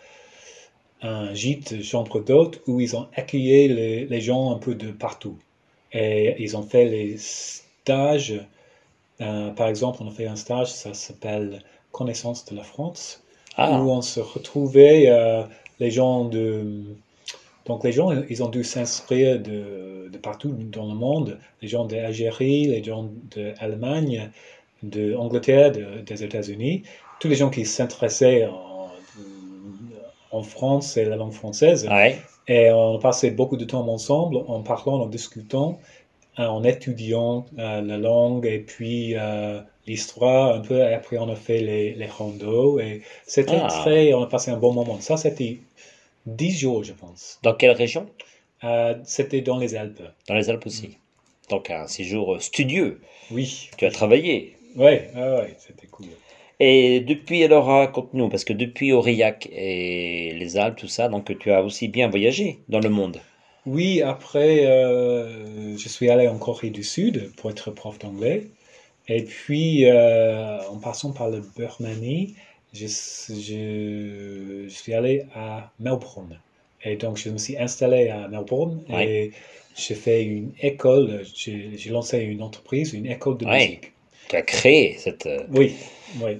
un 1.01 1.33
gîte 1.33 1.81
chambre 1.83 2.19
d'hôte 2.19 2.61
où 2.67 2.79
ils 2.79 2.95
ont 2.95 3.07
accueilli 3.15 3.67
les, 3.67 4.05
les 4.05 4.21
gens 4.21 4.51
un 4.51 4.59
peu 4.59 4.75
de 4.75 4.91
partout. 4.91 5.37
Et 5.93 6.35
ils 6.43 6.57
ont 6.57 6.63
fait 6.63 6.85
les 6.85 7.17
stages. 7.17 8.33
Euh, 9.21 9.49
par 9.51 9.67
exemple, 9.69 9.99
on 10.03 10.07
a 10.07 10.11
fait 10.11 10.27
un 10.27 10.35
stage, 10.35 10.71
ça 10.71 10.93
s'appelle 10.93 11.61
Connaissance 11.91 12.45
de 12.45 12.55
la 12.55 12.63
France, 12.63 13.23
Ah, 13.55 13.81
où 13.81 13.89
on 13.89 14.01
se 14.01 14.19
retrouvait 14.19 15.05
euh, 15.07 15.43
les 15.79 15.91
gens 15.91 16.25
de... 16.25 16.83
Donc 17.65 17.83
les 17.83 17.93
gens, 17.93 18.11
ils 18.29 18.43
ont 18.43 18.49
dû 18.49 18.63
s'inscrire 18.63 19.39
de, 19.39 20.09
de 20.11 20.17
partout 20.19 20.51
dans 20.51 20.87
le 20.87 20.95
monde, 20.95 21.39
les 21.61 21.67
gens 21.67 21.85
d'Algérie, 21.85 22.65
les 22.67 22.83
gens 22.83 23.09
d'Allemagne, 23.35 24.29
d'Angleterre, 24.83 25.71
de, 25.71 26.01
des 26.05 26.23
États-Unis, 26.23 26.83
tous 27.19 27.27
les 27.27 27.35
gens 27.35 27.49
qui 27.49 27.65
s'intéressaient 27.65 28.45
en, 28.45 28.89
en 30.31 30.43
France 30.43 30.97
et 30.97 31.05
la 31.05 31.15
langue 31.15 31.33
française. 31.33 31.87
ouais. 31.89 32.19
Et 32.47 32.69
on 32.71 32.99
passait 32.99 33.31
beaucoup 33.31 33.57
de 33.57 33.65
temps 33.65 33.87
ensemble 33.87 34.37
en 34.47 34.61
parlant, 34.61 34.99
en 35.01 35.07
discutant, 35.07 35.79
euh, 36.37 36.45
en 36.45 36.63
étudiant 36.63 37.47
euh, 37.57 37.81
la 37.81 37.97
langue 37.97 38.45
et 38.45 38.59
puis 38.59 39.15
euh, 39.15 39.59
l'histoire 39.87 40.53
un 40.55 40.59
peu. 40.59 40.77
Et 40.77 40.93
après, 40.93 41.17
on 41.17 41.27
a 41.27 41.35
fait 41.35 41.57
les, 41.59 41.95
les 41.95 42.05
randos 42.05 42.79
et 42.79 43.01
c'était 43.25 43.57
Ah. 43.59 43.67
très. 43.67 44.13
On 44.13 44.21
a 44.21 44.27
passé 44.27 44.51
un 44.51 44.57
bon 44.57 44.73
moment. 44.73 44.99
Ça, 45.01 45.17
c'était 45.17 45.57
10 46.27 46.51
jours, 46.59 46.83
je 46.83 46.93
pense. 46.93 47.39
Dans 47.41 47.55
quelle 47.55 47.71
région? 47.71 48.05
Euh, 48.63 48.93
c'était 49.05 49.41
dans 49.41 49.57
les 49.57 49.73
Alpes. 49.75 50.03
Dans 50.27 50.35
les 50.35 50.47
Alpes 50.51 50.67
aussi. 50.67 50.97
Donc 51.49 51.71
un 51.71 51.87
séjour 51.87 52.39
studieux. 52.41 53.01
Oui. 53.31 53.69
Tu 53.77 53.85
as 53.85 53.91
travaillé. 53.91 54.55
Ouais, 54.75 55.09
ouais, 55.15 55.55
c'était 55.57 55.87
cool. 55.87 56.07
Et 56.59 56.99
depuis, 56.99 57.45
alors 57.45 57.65
raconte-nous, 57.67 58.27
parce 58.29 58.43
que 58.43 58.51
depuis 58.51 58.91
Aurillac 58.91 59.47
et 59.53 60.33
les 60.37 60.57
Alpes, 60.57 60.75
tout 60.77 60.87
ça, 60.89 61.07
donc 61.07 61.37
tu 61.39 61.51
as 61.51 61.63
aussi 61.63 61.87
bien 61.87 62.09
voyagé 62.09 62.59
dans 62.67 62.81
le 62.81 62.89
monde. 62.89 63.25
Oui, 63.65 64.01
après, 64.01 64.65
euh, 64.67 65.75
je 65.77 65.89
suis 65.89 66.09
allé 66.09 66.27
en 66.27 66.37
Corée 66.37 66.69
du 66.69 66.83
Sud 66.83 67.33
pour 67.35 67.49
être 67.49 67.71
prof 67.71 67.97
d'anglais. 67.99 68.51
Et 69.09 69.23
puis, 69.25 69.85
euh, 69.85 70.61
en 70.69 70.79
passant 70.79 71.13
par 71.13 71.29
le 71.31 71.41
Birmanie, 71.41 72.35
je, 72.73 72.87
je, 72.87 74.65
je 74.69 74.75
suis 74.75 74.93
allé 74.95 75.25
à 75.35 75.73
Melbourne. 75.79 76.41
Et 76.83 76.97
donc, 76.97 77.17
je 77.17 77.31
me 77.31 77.39
suis 77.39 77.57
installé 77.59 78.09
à 78.09 78.29
Melbourne 78.29 78.85
et 78.89 79.33
j'ai 79.75 79.95
fait 79.95 80.23
une 80.25 80.53
école, 80.61 81.23
j'ai 81.35 81.89
lancé 81.91 82.19
une 82.19 82.43
entreprise, 82.43 82.93
une 82.93 83.07
école 83.07 83.37
de 83.39 83.45
Ouais. 83.45 83.51
musique. 83.53 83.94
Tu 84.29 84.35
as 84.35 84.41
créé 84.41 84.97
cette... 84.97 85.25
euh, 85.25 85.45
Oui, 85.49 85.75
oui. 86.21 86.37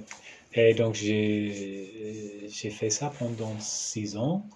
Et 0.54 0.74
donc, 0.74 0.94
j'ai 0.94 2.48
fait 2.70 2.90
ça 2.90 3.12
pendant 3.18 3.58
six 3.60 4.16
ans. 4.16 4.46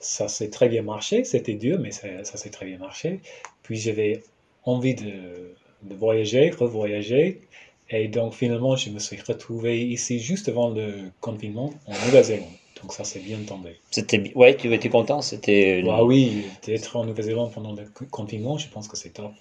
Ça 0.00 0.28
s'est 0.28 0.50
très 0.50 0.68
bien 0.68 0.82
marché. 0.82 1.24
C'était 1.24 1.54
dur, 1.54 1.78
mais 1.80 1.90
ça, 1.92 2.24
ça 2.24 2.36
s'est 2.38 2.50
très 2.50 2.66
bien 2.66 2.78
marché. 2.78 3.20
Puis, 3.62 3.76
j'avais 3.78 4.22
envie 4.64 4.94
de, 4.94 5.56
de 5.82 5.94
voyager, 5.94 6.50
revoyager. 6.50 7.42
Et 7.90 8.08
donc, 8.08 8.34
finalement, 8.34 8.76
je 8.76 8.90
me 8.90 8.98
suis 8.98 9.20
retrouvé 9.20 9.82
ici 9.86 10.20
juste 10.20 10.48
avant 10.48 10.70
le 10.70 11.10
confinement 11.20 11.72
en 11.86 11.92
Nouvelle-Zélande. 11.92 12.56
Donc, 12.82 12.92
ça 12.92 13.04
s'est 13.04 13.20
bien 13.20 13.42
tombé. 13.44 13.76
C'était... 13.90 14.32
Ouais, 14.34 14.56
tu 14.56 14.72
étais 14.74 14.88
content, 14.88 15.20
c'était... 15.22 15.80
une- 15.80 15.88
Ah 15.88 16.04
oui, 16.04 16.44
d'être 16.64 16.96
en 16.96 17.04
Nouvelle-Zélande 17.04 17.52
pendant 17.52 17.72
le 17.74 17.84
co- 17.86 18.06
confinement, 18.06 18.56
je 18.58 18.68
pense 18.68 18.88
que 18.88 18.96
c'est 18.96 19.10
top. 19.10 19.32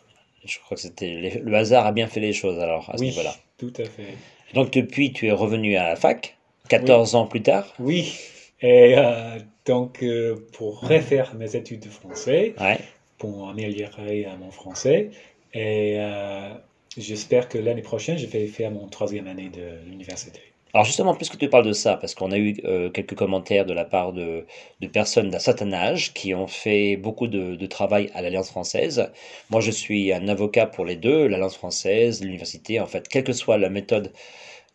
Je 0.45 0.59
crois 0.59 0.75
que 0.75 0.81
c'était... 0.81 1.13
les- 1.15 1.39
Le 1.39 1.55
hasard 1.55 1.85
a 1.85 1.91
bien 1.91 2.07
fait 2.07 2.19
les 2.19 2.33
choses 2.33 2.59
alors, 2.59 2.89
à 2.89 2.97
ce 2.97 3.01
Oui, 3.01 3.09
niveau-là. 3.09 3.35
tout 3.57 3.73
à 3.77 3.85
fait. 3.85 4.15
Donc 4.53 4.71
depuis, 4.71 5.11
tu 5.13 5.27
es 5.27 5.31
revenu 5.31 5.75
à 5.75 5.89
la 5.89 5.95
fac, 5.95 6.37
14 6.69 7.15
ans 7.15 7.25
plus 7.27 7.41
tard? 7.41 7.73
Oui, 7.79 8.13
et 8.61 8.95
euh, 8.97 9.37
donc 9.65 10.03
euh, 10.03 10.47
pour 10.53 10.81
refaire 10.81 11.35
mes 11.35 11.55
études 11.55 11.81
de 11.81 11.89
français, 11.89 12.53
Ouais. 12.59 12.79
pour 13.17 13.49
améliorer 13.49 14.27
mon 14.39 14.51
français, 14.51 15.11
et 15.53 15.95
euh, 15.99 16.49
j'espère 16.97 17.47
que 17.49 17.57
l'année 17.57 17.81
prochaine, 17.81 18.17
je 18.17 18.25
vais 18.27 18.47
faire 18.47 18.71
mon 18.71 18.87
troisième 18.87 19.27
année 19.27 19.49
de 19.49 19.85
l'université. 19.89 20.39
Alors 20.73 20.85
justement, 20.85 21.15
puisque 21.15 21.37
tu 21.37 21.49
parles 21.49 21.65
de 21.65 21.73
ça, 21.73 21.97
parce 21.97 22.13
qu'on 22.13 22.31
a 22.31 22.37
eu 22.37 22.55
euh, 22.63 22.89
quelques 22.91 23.15
commentaires 23.15 23.65
de 23.65 23.73
la 23.73 23.85
part 23.85 24.13
de, 24.13 24.45
de 24.81 24.87
personnes 24.87 25.29
d'un 25.31 25.39
certain 25.39 25.73
âge 25.73 26.13
qui 26.13 26.33
ont 26.35 26.45
fait 26.47 26.95
beaucoup 26.95 27.27
de, 27.27 27.55
de 27.55 27.65
travail 27.65 28.09
à 28.13 28.21
l'Alliance 28.21 28.49
française. 28.51 29.09
Moi, 29.49 29.61
je 29.61 29.71
suis 29.71 30.13
un 30.13 30.27
avocat 30.27 30.67
pour 30.67 30.85
les 30.85 30.95
deux, 30.95 31.27
l'Alliance 31.27 31.55
française, 31.55 32.21
l'université, 32.23 32.79
en 32.79 32.85
fait, 32.85 33.07
quelle 33.07 33.23
que 33.23 33.33
soit 33.33 33.57
la 33.57 33.69
méthode, 33.69 34.13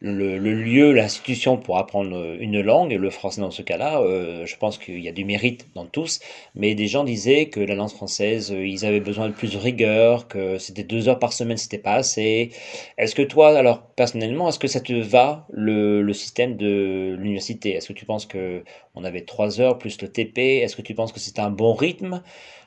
le, 0.00 0.38
le 0.38 0.52
lieu, 0.52 0.92
l'institution 0.92 1.56
pour 1.56 1.78
apprendre 1.78 2.36
une 2.38 2.60
langue, 2.60 2.92
et 2.92 2.98
le 2.98 3.08
français 3.10 3.40
dans 3.40 3.50
ce 3.50 3.62
cas-là, 3.62 4.00
euh, 4.02 4.44
je 4.44 4.56
pense 4.56 4.76
qu'il 4.78 5.00
y 5.00 5.08
a 5.08 5.12
du 5.12 5.24
mérite 5.24 5.68
dans 5.74 5.86
tous, 5.86 6.20
mais 6.54 6.74
des 6.74 6.88
gens 6.88 7.04
disaient 7.04 7.46
que 7.48 7.60
l'Alliance 7.60 7.94
française, 7.94 8.52
euh, 8.52 8.66
ils 8.66 8.84
avaient 8.84 9.00
besoin 9.00 9.28
de 9.28 9.34
plus 9.34 9.52
de 9.52 9.56
rigueur, 9.58 10.28
que 10.28 10.58
c'était 10.58 10.84
deux 10.84 11.08
heures 11.08 11.18
par 11.18 11.32
semaine, 11.32 11.56
c'était 11.56 11.78
pas 11.78 11.94
assez. 11.94 12.50
Est-ce 12.98 13.14
que 13.14 13.22
toi, 13.22 13.56
alors 13.56 13.82
personnellement, 13.96 14.48
est-ce 14.48 14.58
que 14.58 14.68
ça 14.68 14.80
te 14.80 14.92
va 14.92 15.46
le, 15.52 16.02
le 16.02 16.12
système 16.12 16.56
de 16.56 17.16
l'université? 17.18 17.70
Est-ce 17.74 17.88
que 17.88 17.92
tu 17.92 18.04
penses 18.04 18.26
que 18.26 18.64
on 18.94 19.04
avait 19.04 19.22
trois 19.24 19.60
heures 19.60 19.78
plus 19.78 20.00
le 20.02 20.08
TP? 20.08 20.58
Est-ce 20.62 20.76
que 20.76 20.82
tu 20.82 20.94
penses 20.94 21.12
que 21.12 21.20
c'est 21.20 21.38
un 21.38 21.50
bon 21.50 21.74
rythme? 21.74 22.22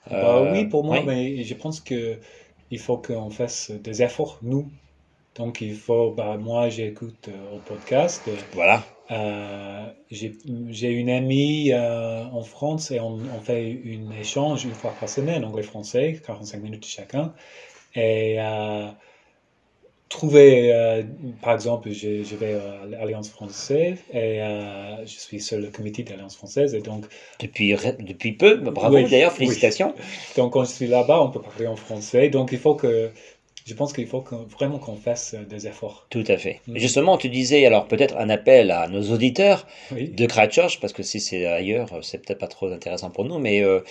Bah 0.10 0.42
Euh, 0.42 0.44
oui, 0.44 0.66
pour 0.66 0.84
moi, 0.84 1.02
oui. 1.02 1.06
mais 1.06 1.44
je 1.44 1.54
pense 1.54 1.82
que 1.82 2.20
il 2.70 2.80
faut 2.80 2.98
qu'on 2.98 3.30
fasse 3.30 3.72
des 3.72 4.02
efforts, 4.04 4.40
nous. 4.42 4.74
Donc 5.38 5.62
il 5.62 5.76
faut, 5.76 6.12
bah, 6.12 6.38
moi 6.38 6.70
j'écoute 6.70 7.30
euh, 7.30 7.56
au 7.56 7.60
podcast. 7.60 8.24
Voilà. 8.54 8.84
Euh, 9.12 9.86
j'ai 10.10 10.90
une 10.90 11.10
amie 11.10 11.72
euh, 11.72 12.24
en 12.26 12.42
France 12.42 12.92
et 12.92 13.00
on, 13.00 13.20
on 13.36 13.40
fait 13.42 13.70
une 13.70 14.12
échange 14.14 14.66
une 14.66 14.74
fois 14.74 14.92
par 15.00 15.08
semaine, 15.08 15.46
anglais-français, 15.46 16.20
45 16.26 16.62
minutes 16.62 16.86
chacun. 16.86 17.34
Et 17.96 18.36
euh, 18.40 18.88
trouver, 20.10 21.04
par 21.42 21.54
exemple, 21.54 21.90
je, 21.92 22.24
je 22.24 22.36
vais 22.36 22.54
à 22.54 22.86
l'Alliance 22.86 23.30
française 23.30 23.98
et 24.14 24.40
je 25.06 25.20
suis 25.20 25.40
sur 25.42 25.58
le 25.58 25.68
comité 25.70 26.04
de 26.04 26.12
l'Alliance 26.12 26.36
française. 26.36 26.74
Et 26.74 26.82
donc, 26.82 27.06
Depuis, 27.40 27.76
depuis 28.00 28.32
peu, 28.34 28.56
bravo 28.56 28.96
Oui, 28.96 29.10
d'ailleurs, 29.10 29.32
oui. 29.34 29.48
félicitations. 29.48 29.94
donc, 30.38 30.54
quand 30.54 30.64
je 30.64 30.72
suis 30.72 30.88
là-bas, 30.88 31.22
on 31.22 31.30
peut 31.30 31.42
parler 31.42 31.68
en 31.68 31.76
français. 31.76 32.30
Donc, 32.30 32.52
il 32.54 32.58
faut 32.60 32.76
que, 32.76 33.10
je 33.68 33.74
pense 33.74 33.94
qu'il 33.94 34.08
faut 34.08 34.24
vraiment 34.58 34.80
qu'on 34.80 34.96
fasse 34.96 35.34
euh, 35.36 35.44
des 35.46 35.68
efforts. 35.68 36.08
Tout 36.10 36.24
à 36.28 36.38
fait. 36.38 36.62
Mm. 36.68 36.76
Et 36.78 36.80
Justement, 36.80 37.18
tu 37.18 37.30
disais 37.30 37.66
alors 37.66 37.88
peut-être 37.88 38.16
un 38.18 38.30
appel 38.30 38.72
à 38.72 38.88
nos 38.88 39.04
auditeurs 39.14 39.68
Oui. 39.92 40.10
de 40.10 40.26
Christchurch, 40.26 40.80
parce 40.80 40.94
que 40.94 41.04
si 41.04 41.20
c'est 41.20 41.46
ailleurs, 41.46 41.90
c'est 42.02 42.20
peut-être 42.26 42.40
pas 42.40 42.48
trop 42.48 42.68
intéressant 42.72 43.10
pour 43.12 43.26
nous, 43.26 43.40
mais 43.40 43.62
euh, 43.64 43.82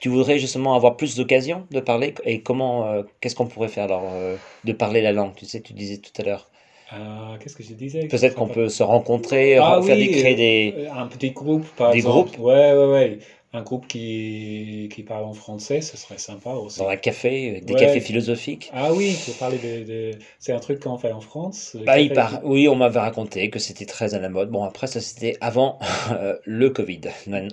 tu 0.00 0.08
voudrais 0.08 0.38
justement 0.38 0.74
avoir 0.74 0.96
plus 0.96 1.16
d'occasions 1.16 1.66
de 1.70 1.80
parler 1.80 2.14
et 2.24 2.42
comment, 2.42 2.86
euh, 2.88 3.02
qu'est-ce 3.20 3.34
qu'on 3.36 3.46
pourrait 3.46 3.68
faire 3.68 3.84
alors 3.84 4.04
euh, 4.12 4.36
de 4.64 4.72
parler 4.72 5.00
la 5.02 5.12
langue, 5.12 5.34
tu 5.34 5.46
sais, 5.46 5.60
tu 5.62 5.72
disais 5.72 5.98
tout 5.98 6.12
à 6.20 6.24
l'heure. 6.24 6.48
Euh, 6.92 7.38
Qu'est-ce 7.40 7.56
que 7.56 7.62
je 7.62 7.72
disais? 7.74 8.06
Peut-être 8.06 8.34
qu'on 8.34 8.48
peut 8.48 8.68
se 8.68 8.82
rencontrer, 8.82 9.56
Ah 9.56 9.80
faire 9.82 9.96
oui, 9.96 10.06
des, 10.08 10.10
créer 10.10 10.34
euh, 10.34 10.36
des... 10.36 10.74
Euh, 10.88 10.92
Un 10.94 11.06
petit 11.06 11.30
groupe, 11.30 11.66
par 11.76 11.90
Des 11.92 11.98
exemple. 11.98 12.32
groupes? 12.32 12.38
Ouais, 12.46 12.72
ouais, 12.74 12.86
ouais. 12.92 13.18
Un 13.54 13.60
groupe 13.62 13.86
qui, 13.86 14.88
qui 14.94 15.02
parle 15.02 15.24
en 15.24 15.34
français, 15.34 15.82
ce 15.82 15.98
serait 15.98 16.16
sympa 16.16 16.50
aussi. 16.52 16.80
dans 16.80 16.88
un 16.88 16.96
café, 16.96 17.60
des 17.60 17.74
Ouais. 17.74 17.80
cafés 17.80 18.00
philosophiques. 18.00 18.70
Ah 18.72 18.94
oui, 18.94 19.14
pour 19.26 19.34
parler 19.34 19.58
de, 19.58 19.84
de- 19.84 20.18
C'est 20.38 20.52
un 20.54 20.58
truc 20.58 20.80
qu'on 20.80 20.96
fait 20.96 21.12
en 21.12 21.20
France. 21.20 21.76
Bah, 21.84 22.00
il 22.00 22.10
part. 22.14 22.40
Oui, 22.44 22.66
on 22.68 22.76
m'avait 22.76 23.00
raconté 23.00 23.50
que 23.50 23.58
c'était 23.58 23.84
très 23.84 24.14
à 24.14 24.18
la 24.20 24.30
mode. 24.30 24.48
Bon, 24.50 24.64
après, 24.64 24.86
ça 24.86 25.02
c'était 25.02 25.36
avant 25.42 25.78
euh, 26.12 26.34
le 26.46 26.70
Covid, 26.70 27.02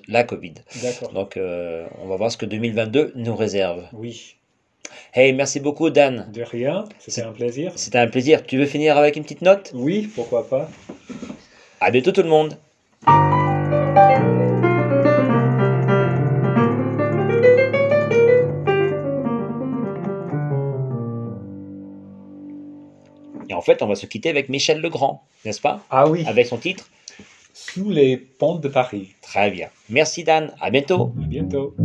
la 0.08 0.24
Covid. 0.24 0.54
D'accord. 0.82 1.12
Donc, 1.12 1.36
euh, 1.36 1.86
on 2.02 2.08
va 2.08 2.16
voir 2.16 2.32
ce 2.32 2.38
que 2.38 2.46
2022 2.46 3.12
nous 3.16 3.36
réserve. 3.36 3.84
Oui, 3.94 4.36
Hey, 5.14 5.34
merci 5.34 5.60
beaucoup, 5.60 5.90
Dan. 5.90 6.32
de 6.34 6.42
rien. 6.44 6.86
C'était 7.00 7.22
un 7.24 7.32
plaisir. 7.34 7.74
C'était 7.76 7.98
un 7.98 8.08
plaisir. 8.08 8.44
Tu 8.46 8.58
veux 8.58 8.66
finir 8.66 8.98
avec 8.98 9.18
une 9.18 9.24
petite 9.24 9.42
note? 9.42 9.72
Oui, 9.76 10.10
pourquoi 10.16 10.48
pas. 10.48 10.70
À 11.82 11.92
bientôt, 11.92 12.12
tout 12.14 12.24
le 12.24 12.30
monde. 12.30 12.58
Et 23.50 23.54
en 23.54 23.62
fait, 23.62 23.82
on 23.82 23.88
va 23.88 23.96
se 23.96 24.06
quitter 24.06 24.30
avec 24.30 24.48
Michel 24.48 24.80
Legrand, 24.80 25.24
n'est-ce 25.44 25.60
pas? 25.60 25.84
Ah 25.90 26.08
oui, 26.08 26.24
Avec 26.28 26.46
son 26.46 26.58
titre? 26.58 26.88
Sous 27.54 27.90
les 27.90 28.16
ponts 28.16 28.56
de 28.56 28.70
Paris. 28.70 29.16
Très 29.22 29.52
bien. 29.52 29.68
Merci, 29.90 30.24
Dan. 30.24 30.54
À 30.62 30.70
bientôt. 30.70 31.12
À 31.22 31.28
bientôt. 31.28 31.76